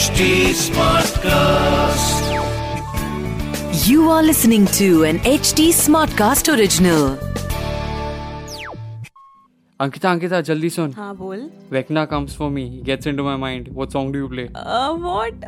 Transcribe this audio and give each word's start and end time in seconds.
HD 0.00 0.26
Smartcast. 0.58 2.20
You 3.86 4.04
are 4.10 4.22
listening 4.22 4.66
to 4.76 4.86
an 5.08 5.18
HD 5.30 5.64
Smartcast 5.78 6.48
original. 6.52 7.02
Ankita 9.80 10.10
Ankita 10.10 10.40
जल्दी 10.50 10.70
सुन। 10.70 10.92
हाँ 10.96 11.14
बोल। 11.16 11.40
Vecna 11.72 12.04
comes 12.12 12.36
for 12.36 12.50
me 12.50 12.64
gets 12.86 13.06
into 13.06 13.24
my 13.24 13.36
mind 13.44 13.68
what 13.72 13.90
song 13.92 14.12
do 14.12 14.18
you 14.18 14.28
play 14.28 14.42
what 15.02 15.44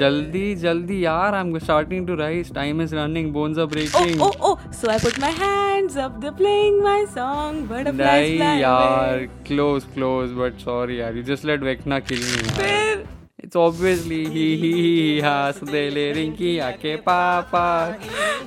जल्दी 0.00 0.54
जल्दी 0.64 1.04
यार 1.04 1.34
I 1.34 1.40
am 1.40 1.58
starting 1.58 2.06
to 2.06 2.14
rise 2.22 2.52
time 2.54 2.82
is 2.82 2.94
running 2.96 3.32
bones 3.32 3.58
are 3.58 3.66
breaking 3.76 4.20
Oh, 4.26 4.30
oh, 4.30 4.50
oh. 4.50 4.56
So 4.80 4.90
I 4.96 4.98
put 5.06 5.22
my 5.24 5.32
hands 5.38 5.96
up, 6.04 6.20
they're 6.24 6.36
playing 6.42 6.76
my 6.88 6.98
song. 7.16 7.62
Butterflies 7.72 8.02
नहीं 8.02 8.36
fly 8.36 8.52
यार. 8.62 9.26
Close 9.46 9.84
close 9.94 10.36
but 10.42 10.60
sorry 10.64 11.00
यार. 11.00 11.16
You 11.16 11.22
just 11.32 11.44
let 11.52 11.62
Vecna 11.70 11.98
kill 12.10 12.18
me 12.18 12.48
फिर? 12.60 13.08
It's 13.44 13.56
obviously 13.56 14.24
ही 14.26 14.46
ही 14.62 14.72
ही 14.82 15.20
हंस 15.20 15.62
दे 15.70 15.88
ले 15.90 16.10
रिंकी 16.12 16.58
आके 16.68 16.96
पापा 17.06 17.66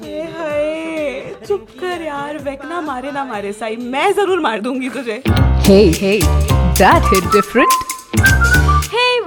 हे 0.04 0.22
हाय 0.34 1.36
चुप 1.48 1.68
कर 1.80 2.02
यार 2.02 2.38
वेकना 2.44 2.82
मारे 2.82 3.12
ना 3.12 3.26
मारे 3.26 3.54
साई 3.54 3.76
मैं 3.96 4.12
ज़रूर 4.14 4.40
मार 4.42 4.62
दूँगी 4.62 4.90
तुझे 4.90 5.22
Hey, 5.66 5.84
hey, 5.94 6.20
that 6.78 7.06
hit 7.10 7.32
different. 7.32 7.93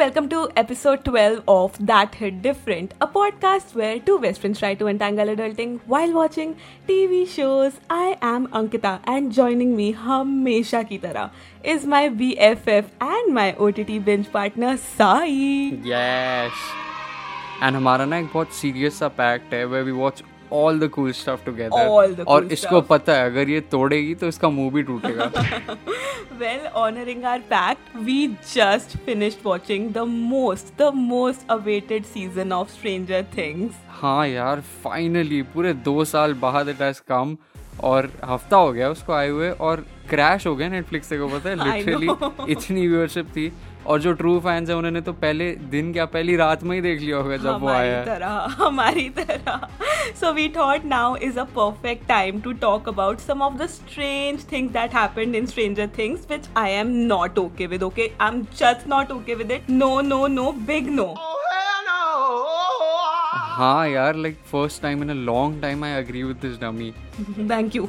Hey, 0.07 0.11
welcome 0.11 0.29
to 0.29 0.49
episode 0.57 1.05
12 1.05 1.43
of 1.49 1.85
That 1.85 2.15
Hit 2.15 2.41
Different, 2.41 2.95
a 3.01 3.09
podcast 3.09 3.75
where 3.75 3.99
two 3.99 4.21
best 4.21 4.41
friends 4.41 4.61
try 4.61 4.75
to 4.75 4.87
untangle 4.87 5.27
adulting 5.27 5.81
while 5.87 6.13
watching 6.13 6.55
TV 6.87 7.27
shows. 7.27 7.81
I 7.91 8.17
am 8.23 8.47
Ankita 8.47 9.01
and 9.05 9.33
joining 9.33 9.75
me 9.77 9.93
हमेशा 9.93 10.83
की 10.83 10.99
तरह 10.99 11.31
is 11.65 11.87
my 11.87 12.09
BFF 12.21 12.93
and 13.01 13.35
my 13.35 13.49
OTT 13.59 13.99
binge 14.07 14.31
partner 14.37 14.77
Sai. 14.77 15.27
Yes 15.87 16.53
and 17.63 17.77
हमारा 17.77 18.05
ना 18.05 18.19
एक 18.19 18.27
बहुत 18.35 18.53
serious 18.53 18.99
सा 18.99 19.09
pact 19.09 19.55
है 19.55 19.65
way 19.65 19.83
we 19.83 19.93
watch 19.93 20.23
all 20.53 20.79
the 20.81 20.89
cool 20.89 21.11
stuff 21.13 21.45
together 21.45 21.87
और 21.87 22.15
cool 22.45 22.53
इसको 22.53 22.77
stuff. 22.77 22.89
पता 22.89 23.15
है 23.17 23.31
अगर 23.31 23.49
ये 23.49 23.61
तोड़ेगी 23.73 24.15
तो 24.15 24.29
इसका 24.29 24.49
मुँह 24.49 24.71
भी 24.73 24.83
टूटेगा। 24.83 25.31
Well, 26.41 26.65
honoring 26.79 27.23
our 27.25 27.41
pact, 27.51 27.93
we 28.07 28.17
just 28.55 28.91
finished 29.07 29.45
watching 29.45 29.85
the 29.93 30.05
most, 30.05 30.73
the 30.77 30.91
most 30.93 31.45
awaited 31.49 32.05
season 32.15 32.53
of 32.53 32.71
Stranger 32.71 33.23
Things. 33.37 33.71
हाँ 34.01 34.27
यार 34.29 34.61
फाइनली 34.85 35.41
पूरे 35.55 35.73
दो 35.89 36.05
साल 36.05 36.35
बाद 36.43 36.69
इट 36.69 36.83
हैज़ 36.83 37.01
कम 37.09 37.37
और 37.85 38.11
हफ़्ता 38.25 38.57
हो 38.57 38.73
गया 38.73 38.91
उसको 38.91 39.13
आए 39.13 39.29
हुए 39.29 39.51
और 39.51 39.85
क्रैश 40.11 40.47
हो 40.47 40.55
गया 40.57 40.69
नेटफ्लिक्स 40.69 41.09
से 41.09 41.19
को 41.19 41.29
पता 41.29 41.51
है? 41.51 41.57
लिटरली 41.65 42.53
इतनी 42.53 42.87
व्यूअरशिप 42.89 43.29
थी। 43.37 43.53
और 43.87 44.01
जो 44.01 44.13
ट्रू 44.13 44.39
फैंस 44.41 44.69
है 44.69 44.77
उन्होंने 44.77 45.01
तो 45.01 45.13
पहले 45.23 45.51
दिन 45.71 45.93
क्या 45.93 46.05
पहली 46.15 46.37
रात 46.37 46.63
में 46.65 46.75
ही 46.77 46.81
देख 46.83 47.01
लिया 47.01 47.17
होगा 47.17 47.37
जब 47.37 47.61
वो 47.61 47.69
आया 47.69 48.39
हमारी 48.59 49.09
तरह। 49.19 49.69
So 50.21 50.33
we 50.33 50.49
thought 50.57 50.85
now 50.85 51.17
is 51.29 51.39
a 51.39 51.45
perfect 51.57 52.07
time 52.09 52.41
to 52.41 52.53
talk 52.65 52.89
about 52.89 53.19
some 53.21 53.43
of 53.43 53.55
the 53.63 53.67
strange 53.71 54.45
things 54.53 54.73
that 54.73 54.95
happened 54.95 55.35
in 55.37 55.47
Stranger 55.47 55.89
Things 55.99 56.27
which 56.31 56.49
I 56.57 56.71
am 56.73 56.89
not 57.07 57.39
okay 57.39 57.67
with 57.67 57.83
okay 57.83 58.11
I 58.21 58.29
am 58.29 58.43
just 58.59 58.89
not 58.89 59.13
okay 59.13 59.35
with 59.35 59.53
it 59.53 59.71
no 59.71 60.01
no 60.01 60.27
no 60.27 60.53
big 60.67 60.91
no 60.91 61.15
हाँ 63.57 63.89
यार 63.89 64.15
like 64.15 64.37
first 64.47 64.83
time 64.83 65.03
in 65.03 65.11
a 65.11 65.15
long 65.15 65.61
time 65.63 65.85
I 65.85 65.91
agree 65.91 66.23
with 66.23 66.37
this 66.37 66.61
dummy 66.61 66.93
thank 67.49 67.77
you. 67.77 67.87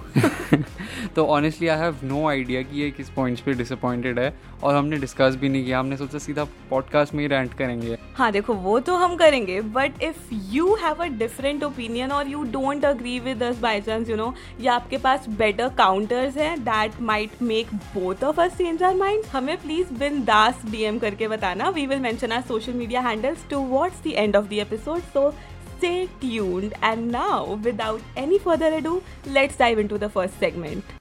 तो 1.15 1.25
honestly 1.25 1.67
I 1.67 1.77
have 1.77 1.97
no 2.03 2.27
idea 2.27 2.61
कि 2.61 2.81
ये 2.81 2.89
किस 2.91 3.09
points 3.09 3.41
पे 3.41 3.53
disappointed 3.53 4.19
है 4.19 4.33
और 4.63 4.75
हमने 4.75 4.97
डिस्कस 4.97 5.35
भी 5.35 5.49
नहीं 5.49 5.65
किया 5.65 5.79
हमने 5.79 5.97
सोचा 5.97 6.17
सीधा 6.17 6.43
पॉडकास्ट 6.69 7.13
में 7.13 7.21
ही 7.21 7.27
रेंट 7.27 7.53
करेंगे। 7.53 7.97
हाँ 8.15 8.31
देखो 8.31 8.53
वो 8.53 8.79
तो 8.79 8.95
हम 8.95 9.15
करेंगे 9.15 9.59
but 9.61 10.01
if 10.03 10.33
you 10.51 10.75
have 10.75 11.03
a 11.03 11.07
different 11.17 11.63
opinion 11.63 12.11
और 12.11 12.27
you 12.27 12.43
don't 12.43 12.85
agree 12.85 13.19
with 13.19 13.43
us 13.43 13.59
by 13.59 13.81
chance 13.81 14.09
you 14.09 14.15
know 14.15 14.33
या 14.61 14.73
आपके 14.73 14.97
पास 14.97 15.27
बेटर 15.29 15.69
काउंटर्स 15.77 16.37
हैं 16.37 16.59
that 16.61 17.01
might 17.01 17.41
make 17.41 17.73
both 17.95 18.23
of 18.23 18.41
us 18.41 18.57
change 18.57 18.83
our 18.83 18.95
mind 18.95 19.25
हमें 19.25 19.55
प्लीज़ 19.57 19.93
बिन 19.99 20.23
दास 20.23 20.61
डीएम 20.71 20.99
करके 20.99 21.27
बताना। 21.27 21.69
We 21.69 21.85
will 21.87 21.99
mention 21.99 22.31
our 22.31 22.47
social 22.47 22.73
media 22.73 23.01
handles 23.01 23.45
towards 23.67 24.01
the 24.03 24.13
end 24.15 24.35
of 24.35 24.45
the 24.45 24.53
episode 24.53 24.99
so 24.99 25.31
stay 25.76 26.08
tuned 26.20 26.74
and 26.82 27.10
now 27.10 27.58
without 27.68 28.00
any 28.16 28.38
further 28.38 28.72
ado 28.80 29.02
let's 29.38 29.56
dive 29.56 29.78
into 29.78 29.98
the 29.98 30.10
first 30.18 30.38
segment 30.38 30.98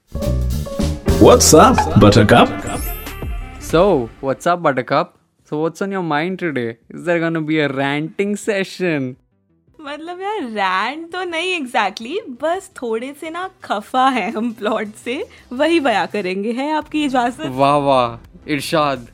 What's 1.22 1.54
up, 1.54 1.76
Buttercup? 2.00 2.48
So, 3.60 4.10
what's 4.20 4.44
up, 4.44 4.60
Buttercup? 4.60 5.18
So, 5.44 5.60
what's 5.60 5.80
on 5.80 5.92
your 5.92 6.02
mind 6.02 6.40
today? 6.40 6.78
Is 6.90 7.04
there 7.04 7.20
gonna 7.20 7.40
be 7.40 7.60
a 7.60 7.68
ranting 7.68 8.34
session? 8.34 9.14
मतलब 9.80 10.20
यार 10.20 10.42
Rand 10.42 11.06
तो 11.12 11.22
नहीं 11.24 11.52
exactly 11.54 12.16
exactly, 12.16 12.42
बस 12.42 12.70
थोड़े 12.82 13.12
से 13.20 13.30
ना 13.30 13.48
खफा 13.64 14.08
है 14.08 14.30
हम 14.32 14.52
प्लॉट 14.58 14.94
से 15.04 15.22
वही 15.52 15.80
बया 15.80 16.04
करेंगे 16.06 16.52
है 16.52 16.70
आपकी 16.72 17.04
इजाजत 17.04 17.46
वाह 17.46 17.76
वाह 17.86 18.52
इरशाद 18.52 19.08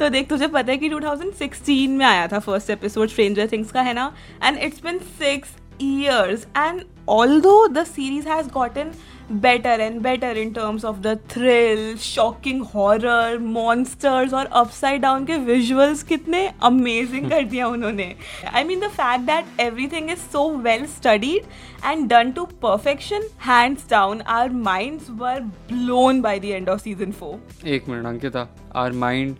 तो 0.00 0.08
देख, 0.08 0.28
तुझे 0.28 0.46
पता 0.46 0.72
है 0.72 0.78
कि 0.78 0.88
2016 0.90 1.88
में 1.88 2.04
आया 2.06 2.26
था 2.28 2.38
फ़र्स्ट 2.38 2.70
एपिसोड 2.70 3.08
स्ट्रेंजर 3.08 3.48
थिंग्स 3.52 3.70
का, 3.72 3.82
है 3.82 3.94
ना? 3.94 4.12
And 4.44 4.58
it's 4.58 4.82
been 4.82 4.98
six 4.98 5.56
years 5.82 6.46
and 6.56 6.82
although 7.40 7.66
the 7.68 7.84
series 7.84 8.28
has 8.28 8.48
gotten 8.48 8.90
better 9.32 9.80
and 9.80 10.00
better 10.00 10.36
in 10.36 10.52
terms 10.52 10.84
of 10.84 10.96
the 10.96 11.16
thrill 11.30 11.96
shocking 11.96 12.62
horror 12.74 13.38
monsters 13.38 14.34
और 14.34 14.46
अपसाइड 14.46 15.00
डाउन 15.02 15.24
के 15.24 15.36
विजुअल्स 15.36 16.02
कितने 16.02 16.46
अमेजिंग 16.62 17.30
कर 17.30 17.44
दिया 17.44 17.66
उन्होंने। 17.66 18.14
I 18.54 18.64
mean 18.64 18.80
the 18.80 18.88
fact 18.90 19.24
that 19.26 19.60
everything 19.86 20.10
is 20.10 20.18
so 20.32 20.48
well 20.58 20.86
studied 20.86 21.46
and 21.86 22.08
done 22.08 22.32
to 22.32 22.44
perfection 22.62 23.28
hands 23.46 23.88
down 23.90 24.20
our 24.20 24.50
mind 24.50 25.00
were 25.10 25.40
blown 25.72 26.20
by 26.20 26.40
the 26.40 26.44
end 26.44 26.68
of 26.68 26.80
season 26.80 27.12
four 27.12 27.68
एक 27.68 27.88
minute, 27.88 28.06
Ankita 28.06 28.48
our 28.76 28.92
mind 28.92 29.36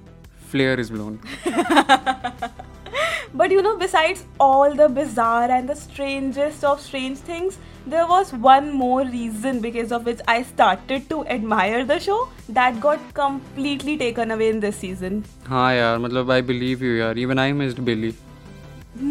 Flare 0.54 0.80
is 0.80 0.92
blown 0.92 1.20
But 3.40 3.52
you 3.52 3.62
know, 3.62 3.72
besides 3.78 4.22
all 4.40 4.74
the 4.78 4.86
bizarre 4.90 5.50
and 5.56 5.70
the 5.70 5.76
strangest 5.76 6.64
of 6.70 6.80
strange 6.86 7.20
things, 7.28 7.58
there 7.86 8.06
was 8.12 8.32
one 8.46 8.72
more 8.72 9.04
reason 9.10 9.60
because 9.66 9.92
of 9.98 10.06
which 10.06 10.24
I 10.28 10.38
started 10.44 11.06
to 11.12 11.20
admire 11.36 11.84
the 11.92 12.00
show 12.00 12.18
that 12.58 12.80
got 12.86 13.04
completely 13.20 13.98
taken 13.98 14.32
away 14.32 14.50
in 14.56 14.64
this 14.66 14.82
season. 14.86 15.22
हाँ 15.48 15.74
यार 15.76 15.98
मतलब 16.08 16.32
I 16.32 16.42
believe 16.50 16.84
you 16.86 16.96
यार 16.96 17.20
even 17.26 17.40
I 17.40 17.54
missed 17.62 17.80
Billy 17.92 18.14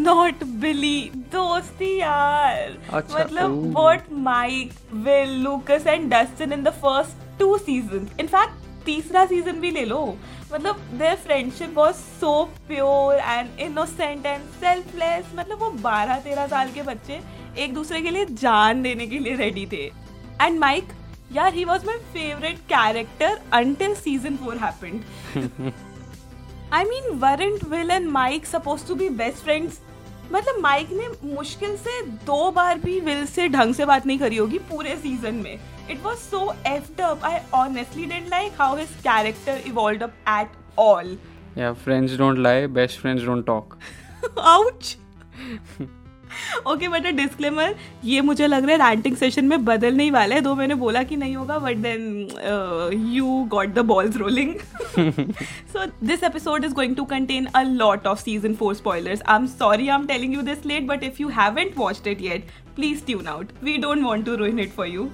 Not 0.06 0.42
Billy, 0.62 0.96
दोस्ती 1.32 1.96
यार 1.98 2.76
अच्छा, 2.92 3.18
मतलब 3.18 3.50
ooh. 3.50 3.68
what 3.76 4.10
Mike, 4.24 4.72
Will, 5.06 5.36
Lucas 5.44 5.86
and 5.86 6.10
Dustin 6.10 6.52
in 6.52 6.64
the 6.64 6.72
first 6.82 7.14
two 7.38 7.56
seasons. 7.68 8.10
In 8.20 8.28
fact, 8.34 8.64
तीसरा 8.86 9.24
season 9.26 9.60
भी 9.60 9.70
ले 9.70 9.84
लो 9.84 10.02
मतलब 10.53 10.79
their 10.99 11.15
friendship 11.17 11.77
was 11.77 11.93
so 11.95 12.43
pure 12.67 13.15
and 13.15 13.59
innocent 13.59 14.25
and 14.25 14.43
selfless 14.59 15.31
मतलब 15.35 15.59
वो 15.59 15.69
12 15.83 16.19
13 16.25 16.49
साल 16.49 16.71
के 16.71 16.81
बच्चे 16.83 17.19
एक 17.63 17.73
दूसरे 17.73 18.01
के 18.01 18.11
लिए 18.11 18.25
जान 18.31 18.81
देने 18.83 19.07
के 19.07 19.19
लिए 19.19 19.35
रेडी 19.35 19.65
थे. 19.71 19.85
एंड 20.41 20.59
माइक 20.59 20.93
यार 21.33 21.53
he 21.53 21.65
was 21.65 21.85
my 21.85 21.97
favourite 22.13 22.57
character 22.69 23.39
until 23.53 23.95
season 23.95 24.37
4 24.37 24.61
happened 24.63 25.71
I 26.73 26.83
mean 26.83 27.17
weren't 27.19 27.63
Will 27.69 27.91
and 27.91 28.07
Mike 28.11 28.45
suppose 28.45 28.87
to 28.87 28.95
be 28.95 29.09
best 29.17 29.43
friends 29.43 29.79
मतलब 30.31 30.61
माइक 30.61 30.89
ने 30.91 31.07
मुश्किल 31.33 31.75
से 31.77 32.01
दो 32.25 32.51
बार 32.51 32.77
भी 32.79 32.99
विल 32.99 33.25
से 33.25 33.47
ढंग 33.49 33.73
से 33.75 33.85
बात 33.85 34.05
नहीं 34.05 34.19
करी 34.19 34.37
होगी 34.37 34.57
पूरे 34.69 34.95
सीज़न 34.97 35.35
में. 35.35 35.57
It 35.91 36.03
was 36.03 36.19
so 36.19 36.53
effed 36.67 37.01
up 37.01 37.25
I 37.25 37.39
honestly 37.53 38.05
didn't 38.05 38.29
like 38.29 38.61
how 38.61 38.77
his 38.77 38.95
character 39.03 39.61
evolve 39.67 40.03
up 40.03 40.13
at 40.39 40.79
all 40.79 41.17
या 41.57 41.73
friends 41.85 42.17
don't 42.17 42.37
lie 42.39 42.67
best 42.79 42.99
friends 42.99 43.25
don't 43.25 43.45
talk 43.45 43.77
ouch 44.39 44.95
okay 46.67 46.87
but 46.87 47.05
a 47.05 47.11
disclaimer 47.11 47.75
ये 48.05 48.21
मुझे 48.21 48.47
लग 48.47 48.65
रहा 48.65 48.71
है 48.71 48.89
रैंटिंग 48.89 49.15
सेशन 49.17 49.45
में 49.45 49.63
बदलने 49.65 50.03
ही 50.03 50.11
वाला 50.11 50.35
है 50.35 50.41
दो 50.41 50.53
मैंने 50.55 50.75
बोला 50.75 51.03
कि 51.03 51.15
नहीं 51.15 51.35
होगा 51.35 51.57
but 51.59 51.77
then 51.77 53.01
you 53.13 53.43
got 53.51 53.73
the 53.73 53.79
balls 53.93 54.17
rolling 54.17 54.55
so 55.73 55.83
this 56.07 56.23
episode 56.27 56.65
is 56.67 56.73
going 56.79 56.95
to 56.97 57.05
contain 57.11 57.45
a 57.59 57.63
lot 57.67 58.03
of 58.11 58.19
season 58.23 58.57
4 58.59 58.73
spoilers 58.79 59.23
i'm 59.35 59.47
sorry 59.53 59.87
i'm 59.95 60.05
telling 60.11 60.35
you 60.37 60.43
this 60.49 60.67
late 60.71 60.87
but 60.91 61.05
if 61.07 61.21
you 61.23 61.31
haven't 61.37 61.79
watched 61.83 62.09
it 62.11 62.21
yet 62.25 62.53
please 62.75 63.01
tune 63.07 63.31
out 63.33 63.55
we 63.69 63.77
don't 63.85 64.09
want 64.09 64.27
to 64.29 64.37
ruin 64.43 64.61
it 64.65 64.75
for 64.77 64.87
you 64.91 65.07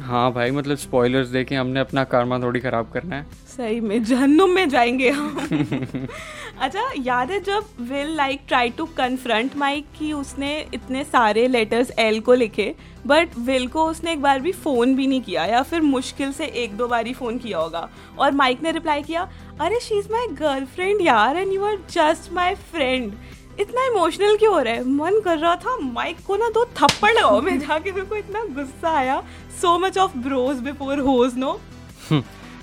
हाँ 0.00 0.32
भाई 0.32 0.50
मतलब 0.50 0.76
spoilers 0.76 1.28
देके 1.28 1.54
हमने 1.54 1.80
अपना 1.80 2.04
कारमा 2.04 2.38
थोड़ी 2.38 2.60
खराब 2.60 2.90
करना 2.92 3.16
है। 3.16 3.26
सही 3.56 3.80
में 3.80 4.04
जहन्नुम 4.04 4.50
में 4.50 4.68
जाएँगे 4.68 5.10
हम। 5.10 5.36
अच्छा 6.60 6.90
याद 6.98 7.30
है 7.30 7.40
जब 7.40 7.64
Will 7.80 8.14
like 8.16 8.40
try 8.48 8.70
to 8.70 8.84
confront 8.86 9.56
Mike 9.56 9.86
कि 9.98 10.12
उसने 10.12 10.58
इतने 10.74 11.04
सारे 11.04 11.46
लेटर्स 11.48 11.92
एल 11.98 12.20
को 12.20 12.34
लिखे 12.34 12.74
बट 13.06 13.36
विल 13.38 13.66
को 13.68 13.84
उसने 13.86 14.12
एक 14.12 14.22
बार 14.22 14.40
भी 14.40 14.52
फ़ोन 14.52 14.94
भी 14.94 15.06
नहीं 15.06 15.20
किया 15.22 15.44
या 15.44 15.62
फिर 15.62 15.80
मुश्किल 15.80 16.32
से 16.32 16.46
एक 16.46 16.76
दो 16.76 16.88
बार 16.88 17.06
ही 17.06 17.12
फ़ोन 17.12 17.38
किया 17.38 17.58
होगा। 17.58 17.88
और 18.18 18.32
माइक 18.32 18.62
ने 18.62 18.72
रिप्लाई 18.72 19.02
किया 19.02 19.28
अरे 19.60 19.80
शी 19.80 19.98
इज़ 19.98 20.08
माई 20.12 20.26
गर्लफ्रेंड 20.34 21.00
यार 21.02 21.36
and 21.36 21.52
you 21.52 21.64
are 21.64 21.78
just 21.90 22.32
my 22.32 22.54
friend 22.54 23.12
इतना 23.60 23.84
इमोशनल 23.86 24.36
क्यों 24.36 24.52
हो 24.54 24.60
रहा 24.60 24.74
है? 24.74 24.84
मन 24.88 25.20
कर 25.24 25.38
रहा 25.38 25.54
था 25.56 25.76
माइक 25.76 26.16
को 26.26 26.36
ना 26.36 26.48
दो 26.48 26.64
थप्पड़ 26.76 27.12
लगाओ। 27.12 27.40
मैं 27.40 27.58
जाके 27.58 27.92
मेरे 27.92 28.06
को 28.06 28.16
इतना 28.16 28.44
गुस्सा 28.54 28.96
आया। 28.98 29.22
So 29.60 29.78
much 29.78 29.98
of 29.98 30.16
bros 30.18 30.58
before 30.60 31.00
hoes 31.00 31.36
no 31.36 31.58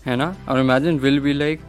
है 0.05 0.15
ना? 0.15 0.35
और 0.49 0.59
imagine 0.59 0.99
Will 0.99 1.19
be 1.19 1.33
like 1.33 1.61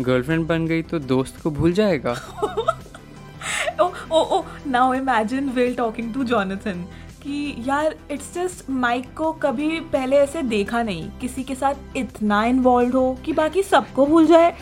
girlfriend 0.00 0.46
बन 0.46 0.66
गई 0.66 0.82
तो 0.82 0.98
दोस्त 0.98 1.40
को 1.42 1.50
भूल 1.50 1.72
जाएगा। 1.72 2.12
Oh 3.80 3.90
O 4.12 4.20
O 4.36 4.42
now 4.66 4.94
imagine 4.94 5.48
Will 5.50 5.74
talking 5.74 6.12
to 6.14 6.24
Jonathan 6.24 6.84
कि 7.22 7.54
यार 7.66 7.94
इट्स 8.10 8.32
जस्ट 8.34 8.70
माइक 8.70 9.14
को 9.16 9.32
कभी 9.32 9.80
पहले 9.92 10.16
ऐसे 10.16 10.42
देखा 10.42 10.82
नहीं। 10.82 11.08
किसी 11.20 11.42
के 11.42 11.54
साथ 11.54 11.96
इतना 11.96 12.44
इन्वॉल्व 12.44 12.96
हो 12.98 13.18
कि 13.24 13.32
बाकी 13.32 13.62
सबको 13.62 14.06
भूल 14.06 14.26
जाए। 14.26 14.54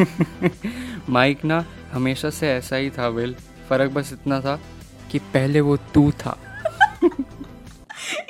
माइक 1.08 1.44
ना 1.44 1.64
हमेशा 1.92 2.30
से 2.30 2.48
ऐसा 2.48 2.76
ही 2.76 2.90
था 2.90 3.08
विल 3.08 3.34
फ़र्क 3.70 3.90
बस 3.92 4.12
इतना 4.12 4.40
था 4.40 4.58
कि 5.10 5.18
पहले 5.34 5.60
वो 5.60 5.76
तू 5.94 6.10
था। 6.12 6.38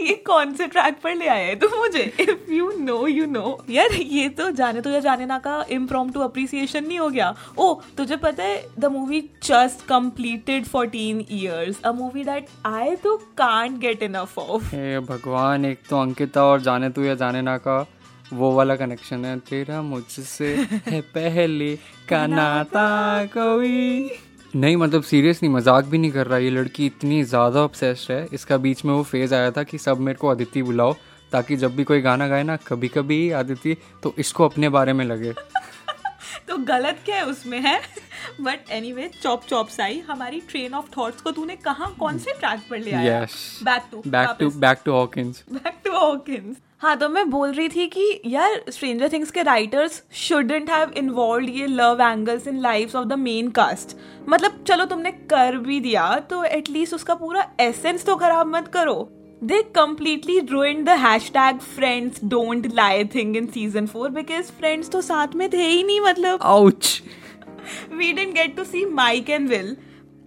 ये 0.01 0.15
कौन 0.27 0.53
से 0.55 0.67
ट्रैक 0.67 0.97
पर 1.03 1.15
ले 1.15 1.27
आया 1.27 1.47
है 1.47 1.55
तू 1.57 1.69
मुझे? 1.77 2.03
If 2.21 2.51
you 2.53 2.71
know 2.79 3.07
you 3.07 3.27
know 3.27 3.65
यार 3.71 3.93
ये 3.95 4.29
तो 4.29 4.51
जाने 4.51 4.81
तो 4.81 4.91
या 4.91 5.01
जाने 5.01 5.27
ना 5.27 5.39
का 5.39 5.65
इम्प्रॉम 5.71 6.11
टू 6.11 6.21
अप्रिसिएशन 6.21 6.85
नहीं 6.87 6.99
हो 6.99 7.09
गया। 7.11 7.35
ओ 7.59 7.75
तुझे 7.97 8.17
पता 8.17 8.45
है 8.45 8.65
the 8.79 8.85
movie 8.85 9.21
just 9.45 9.87
completed 9.87 10.67
14 10.67 11.25
years 11.31 11.81
a 11.83 11.93
movie 11.93 12.25
that 12.25 12.47
I 12.67 12.97
तो 12.97 13.17
कांट 13.39 13.79
गेट 13.79 14.03
इनफ 14.03 14.39
ऑफ़ 14.39 14.75
हे 14.75 14.99
भगवान 15.01 15.65
एक 15.65 15.79
तो 15.91 16.01
अंकिता 16.01 16.45
और 16.45 16.61
जाने 16.61 16.91
तू 16.91 17.03
या 17.03 17.15
जाने 17.15 17.43
ना 17.43 17.57
का 17.59 17.85
वो 18.33 18.53
वाला 18.53 18.77
कनेक्शन 18.77 19.25
है। 19.25 19.39
तेरा 19.39 19.83
मुझसे 19.83 20.55
है 20.87 21.01
पहले 21.01 21.75
का 22.09 22.27
नाता 22.39 23.25
कोई। 23.27 24.11
नहीं 24.55 24.77
मतलब 24.77 25.03
सीरियसली 25.03 25.49
मज़ाक 25.49 25.85
भी 25.85 25.99
नहीं 25.99 26.11
कर 26.11 26.27
रहा। 26.27 26.39
ये 26.39 26.51
लड़की 26.51 26.87
इतनी 26.87 27.23
ज़्यादा 27.25 27.61
ऑब्सेस्ड 27.61 28.13
है। 28.13 28.27
इसका 28.33 28.57
बीच 28.57 28.85
में 28.85 28.93
वो 28.95 29.03
फ़ेज़ 29.03 29.35
आया 29.35 29.51
था 29.51 29.63
कि 29.63 29.79
सब 29.79 30.01
मेरे 30.01 30.19
को 30.19 30.29
अदिति 30.29 30.63
बुलाओ 30.63 30.95
ताकि 31.33 31.57
जब 31.57 31.75
भी 31.77 31.85
कोई 31.85 32.01
गाना 32.01 32.29
गाए 32.29 32.43
ना 32.43 32.57
कभी 32.67 32.89
कभी 32.89 33.19
अदिति 33.41 33.77
तो 34.03 34.15
इसको 34.19 34.45
अपने 34.45 34.69
बारे 34.69 34.93
में 34.93 35.05
लगे। 35.05 35.33
तो 36.49 36.57
गलत 36.65 36.99
क्या 37.05 37.17
है 37.17 37.27
उसमें 37.27 37.59
है? 37.61 37.81
But 38.41 38.71
anyway 38.93 39.09
chop 39.23 39.45
chop 39.49 39.69
Sai 39.69 39.99
हमारी 40.09 40.41
ट्रेन 40.51 40.75
ऑफ़ 40.75 40.87
थॉट्स 40.97 41.23
को 41.23 41.31
तूने 41.31 41.57
कहाँ 41.57 41.95
कौन 41.99 42.19
से 42.19 42.33
ट्रैक 42.41 42.61
पर 42.71 42.79
ले 42.79 42.93
आया. 42.93 43.21
Back 43.63 43.83
to 43.93 44.03
back 44.07 44.37
to 44.41 44.51
back 44.51 44.83
to 44.85 44.93
Hawkins 44.93 45.45
back 45.53 45.81
to 45.85 45.93
Hawkins 45.93 46.57
हाँ 46.83 46.97
तो 46.97 47.09
मैं 47.09 47.31
बोल 47.31 47.51
रही 47.53 47.69
थी 47.69 47.87
कि 47.87 48.21
यार 48.27 48.65
स्ट्रेंजर 48.69 49.09
थिंग्स 49.13 49.31
के 49.31 49.43
राइटर्स 49.43 50.03
शुडंट 50.13 50.71
हैव 50.71 50.93
इन्वॉल्व 50.97 51.49
ये 51.49 51.67
love 51.67 52.01
angles 52.03 52.47
in 52.47 52.61
lives 52.61 52.95
of 52.97 53.09
the 53.09 53.13
main 53.13 53.51
cast 53.51 53.97
मतलब 54.29 54.65
चलो 54.69 54.85
तुमने 54.85 55.13
कर 55.13 55.57
भी 55.57 55.81
दिया 55.81 56.19
तो 56.21 56.45
एटलीस्ट 56.45 56.95
उसका 56.95 57.15
पूरा 57.15 57.47
एसेंस 57.61 58.05
तो 58.05 58.17
खराब 58.17 58.47
मत 58.47 58.69
करो. 58.69 58.95
दे 59.45 59.63
completely 59.77 60.39
ruined 60.53 60.89
the 60.89 60.97
hashtag 61.05 61.61
friends 61.77 62.23
don't 62.35 62.71
lie 62.75 63.05
thing 63.17 63.37
in 63.43 63.53
season 63.57 63.91
4 63.97 64.09
because 64.17 64.51
friends 64.63 64.91
तो 64.93 65.01
साथ 65.01 65.29
में 65.35 65.53
थे 65.53 65.67
ही 65.67 65.83
नहीं 65.83 66.01
मतलब. 66.01 66.39
Ouch 66.43 67.03
we 67.91 68.11
didn't 68.13 68.35
get 68.35 68.57
to 68.57 68.67
see 68.73 68.87
Mike 68.99 69.31
and 69.39 69.53
Will 69.53 69.71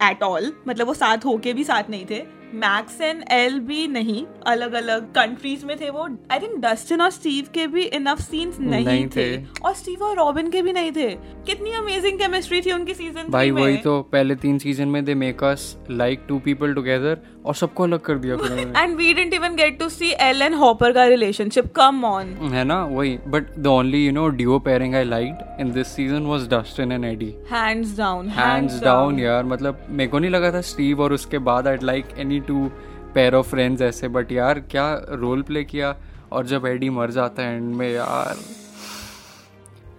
at 0.02 0.22
all. 0.22 0.50
मतलब 0.68 0.86
वो 0.86 0.94
साथ 0.94 1.24
होके 1.24 1.52
भी 1.52 1.64
साथ 1.64 1.90
नहीं 1.90 2.06
थे. 2.10 2.43
मैक्स 2.54 3.00
एंड 3.00 3.22
एल 3.32 3.58
भी 3.60 3.86
नहीं 3.88 4.24
अलग 4.46 4.72
अलग 4.72 5.10
कंट्रीज़ 5.12 5.64
में 5.66 5.76
थे 5.80 5.90
वो। 5.90 6.08
आई 6.32 6.38
थिंक 6.38 6.56
डस्टिन 6.60 7.00
और 7.00 7.10
स्टीव 7.10 7.46
के 7.54 7.66
भी 7.66 7.82
इनफ 7.82 8.20
सीन्स 8.20 8.58
नहीं, 8.60 8.84
नहीं 8.86 9.06
थे। 9.06 9.36
थे। 9.36 9.44
और 9.64 9.74
स्टीव 9.74 10.02
और 10.02 10.16
रॉबिन 10.16 10.50
के 10.50 10.62
भी 10.62 10.72
नहीं 10.72 10.92
थे। 10.92 11.10
कितनी 11.46 11.72
अमेजिंग 11.74 12.18
केमिस्ट्री 12.18 12.60
थी 12.60 12.72
उनकी 12.72 12.94
सीज़न 12.94 13.30
भाई 13.30 13.50
वही 13.50 13.76
तो 13.76 14.00
पहले 14.12 14.34
तीन 14.36 14.58
सीज़न 14.58 14.88
में 14.88 15.04
they 15.04 15.14
make 15.14 15.44
us 15.44 15.76
like 15.90 16.24
two 16.28 16.38
people 16.38 16.74
together 16.74 17.18
और 17.44 17.54
सबको 17.54 17.82
अलग 17.82 18.00
कर 18.00 18.18
दिया 18.18 18.36
फिर 18.36 18.72
and 18.76 18.96
we 18.96 19.12
didn't 19.14 19.34
even 19.34 19.54
get 19.56 19.78
to 19.78 19.88
see 19.88 20.10
El 20.20 20.42
and 20.42 20.54
Hopper 20.54 20.92
का 20.92 21.04
रिलेशनशिप 21.04 21.72
कम 21.76 22.04
ऑन 22.04 22.26
है 22.52 22.64
ना? 22.64 22.84
वही 22.84 23.18
but 23.28 23.54
the 23.58 23.66
only 23.66 24.04
you 24.06 24.12
know 24.12 24.28
duo 24.28 24.58
pairing 24.58 24.94
I 24.94 25.04
liked 25.04 25.60
in 25.60 25.72
this 25.72 25.88
season 25.88 26.26
was 26.26 26.48
Dustin 26.48 26.92
and 26.92 27.04
Eddie 27.04 27.34
hands 27.52 27.96
down 27.98 28.28
hands 28.28 28.80
down 28.82 29.18
यार 29.20 29.44
मतलब 29.44 29.86
मेरे 29.90 30.10
को 30.10 30.18
नहीं 30.18 30.30
लगा 30.30 30.52
था 30.52 30.60
स्टीव 30.60 31.02
और 31.02 31.12
उसके 31.12 31.38
बाद 31.50 31.68
I 31.68 31.76
like 31.82 32.18
any 32.18 32.40
two 32.40 32.70
pair 33.14 33.34
of 33.34 33.50
friends 33.50 33.82
ऐसे 33.82 34.08
बट 34.08 34.32
यार 34.32 34.60
क्या 34.70 34.92
रोल 35.10 35.42
प्ले 35.42 35.64
किया 35.64 35.94
और 36.32 36.46
जब 36.46 36.66
एडी 36.66 36.90
मर 36.90 37.10
जाता 37.10 37.42
है 37.42 37.56
एंड 37.56 37.74
में 37.74 37.88
यार। 37.90 38.36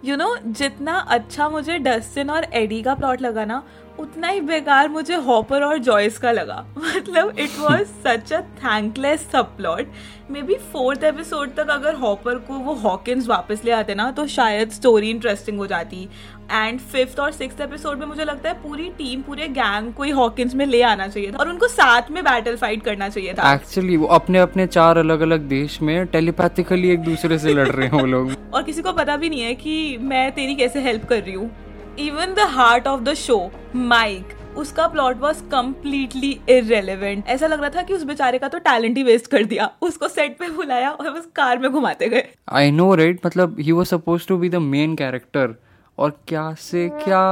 यू 0.04 0.14
you 0.14 0.18
नो 0.22 0.34
know, 0.34 0.56
जितना 0.58 0.92
अच्छा 1.08 1.48
मुझे 1.48 1.78
डस्टिन 1.78 2.30
और 2.30 2.46
एडी 2.54 2.82
का 2.82 2.94
प्लॉट 2.94 3.22
लगा 3.22 3.44
ना 3.44 3.62
उतना 3.98 4.28
ही 4.28 4.40
बेकार 4.40 4.88
मुझे 4.88 5.14
हॉपर 5.16 5.62
और 5.62 5.78
जॉयस 5.78 6.18
का 6.18 6.32
लगा। 6.32 6.64
मतलब 6.76 7.38
it 7.38 7.58
was 7.60 7.86
such 8.06 8.32
a 8.32 8.40
thankless 8.58 9.26
subplot 9.56 9.86
maybe 10.42 10.54
fourth 10.72 11.04
episode 11.04 11.54
तक 11.56 11.68
अगर 11.70 11.94
हॉपर 11.94 12.38
को 12.38 12.54
वो 12.58 12.72
हॉकिंस 12.74 13.26
वापस 13.28 13.64
ले 13.64 13.70
आते 13.70 13.94
ना 13.94 14.10
तो 14.10 14.26
शायद 14.26 14.70
स्टोरी 14.70 15.10
इंटरेस्टिंग 15.10 15.58
हो 15.58 15.66
जाती। 15.66 16.08
एंड 16.52 16.80
फिफ्थ 16.80 17.20
और 17.20 17.32
सिक्स 17.32 17.60
एपिसोड 17.60 17.98
में 17.98 18.06
मुझे 18.06 18.24
लगता 18.24 18.48
है 18.48 18.54
पूरी 18.62 18.88
टीम 18.98 19.22
पूरे 19.22 19.48
गैंग 19.50 19.92
को 19.94 20.02
ही 20.02 20.10
हॉकिंस 20.10 20.54
में 20.54 20.64
ले 20.66 20.82
आना 20.82 21.06
चाहिए 21.08 21.32
था 21.32 21.38
और 21.38 21.48
उनको 21.48 21.68
साथ 21.68 22.10
में 22.10 22.22
बैटल 22.24 22.56
फाइट 22.56 22.82
करना 22.82 23.08
चाहिए 23.08 23.34
था। 23.34 23.52
एक्चुअली 23.54 23.96
वो 23.96 24.06
अपने 24.16 24.38
अपने 24.38 24.66
चार 24.66 24.98
अलग 24.98 25.20
अलग 25.20 25.48
देश 25.48 25.80
में 25.82 26.06
टेलीपैथिकली 26.06 26.90
एक 26.90 27.00
दूसरे 27.00 27.38
से 27.38 27.54
लड़ 27.54 27.68
रहे 27.68 27.86
हैं 27.86 28.00
वो 28.00 28.06
लोग। 28.06 28.32
और 28.54 28.62
किसी 28.62 28.82
को 28.82 28.92
पता 28.92 29.16
भी 29.16 29.30
नहीं 29.30 29.40
है 29.40 29.54
कि 29.54 29.96
मैं 30.00 30.30
तेरी 30.32 30.54
कैसे 30.56 30.80
हेल्प 30.80 31.04
कर 31.04 31.22
रही 31.22 31.34
हूँ। 31.34 31.50
Even 31.98 32.34
the 32.34 32.46
heart 32.50 32.86
of 32.86 33.00
the 33.00 33.14
show 33.14 33.38
Mike 33.74 34.32
उसका 34.56 34.86
प्लॉट 34.88 35.20
वॉज़ 35.20 35.42
कम्प्लीटली 35.50 36.30
इरेलीवेंट 36.48 37.26
ऐसा 37.28 37.46
लग 37.46 37.60
रहा 37.60 37.70
था 37.70 37.82
कि 37.82 37.94
उस 37.94 38.02
बेचारे 38.02 38.38
का 38.38 38.48
तो 38.48 38.58
टैलेंट 38.58 38.96
ही 38.96 39.02
वेस्ट 39.02 39.26
कर 39.26 39.44
दिया। 39.44 39.70
उसको 39.82 40.08
सेट 40.08 40.38
पे 40.38 40.48
बुलाया 40.50 40.90
और 40.90 41.10
बस 41.10 41.28
कार 41.36 41.58
में 41.58 41.70
घुमाते 41.70 42.08
गए। 42.08 42.26
आई 42.48 42.70
नो 42.70 42.94
राइट 42.94 43.26
मतलब 43.26 43.56
he 43.60 43.72
was 43.72 43.86
suppose 43.86 44.26
to 44.28 44.36
be 44.36 44.48
the 44.48 44.56
main 44.56 44.94
character 44.96 45.54
और 45.98 46.10
क्या 46.28 46.52
से 46.60 46.88
क्या 47.04 47.26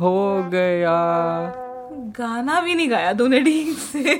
हो 0.00 0.42
गया? 0.52 0.96
गाना 2.18 2.60
भी 2.60 2.74
नहीं 2.74 2.90
गाया 2.90 3.12
दोनों 3.12 3.40
ठीक 3.44 3.78
से। 3.78 4.14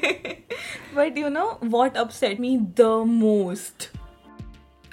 But 0.97 1.19
you 1.19 1.29
know 1.29 1.59
what 1.65 1.97
upset 1.97 2.41
me 2.41 2.57
the 2.81 3.03
most 3.07 3.91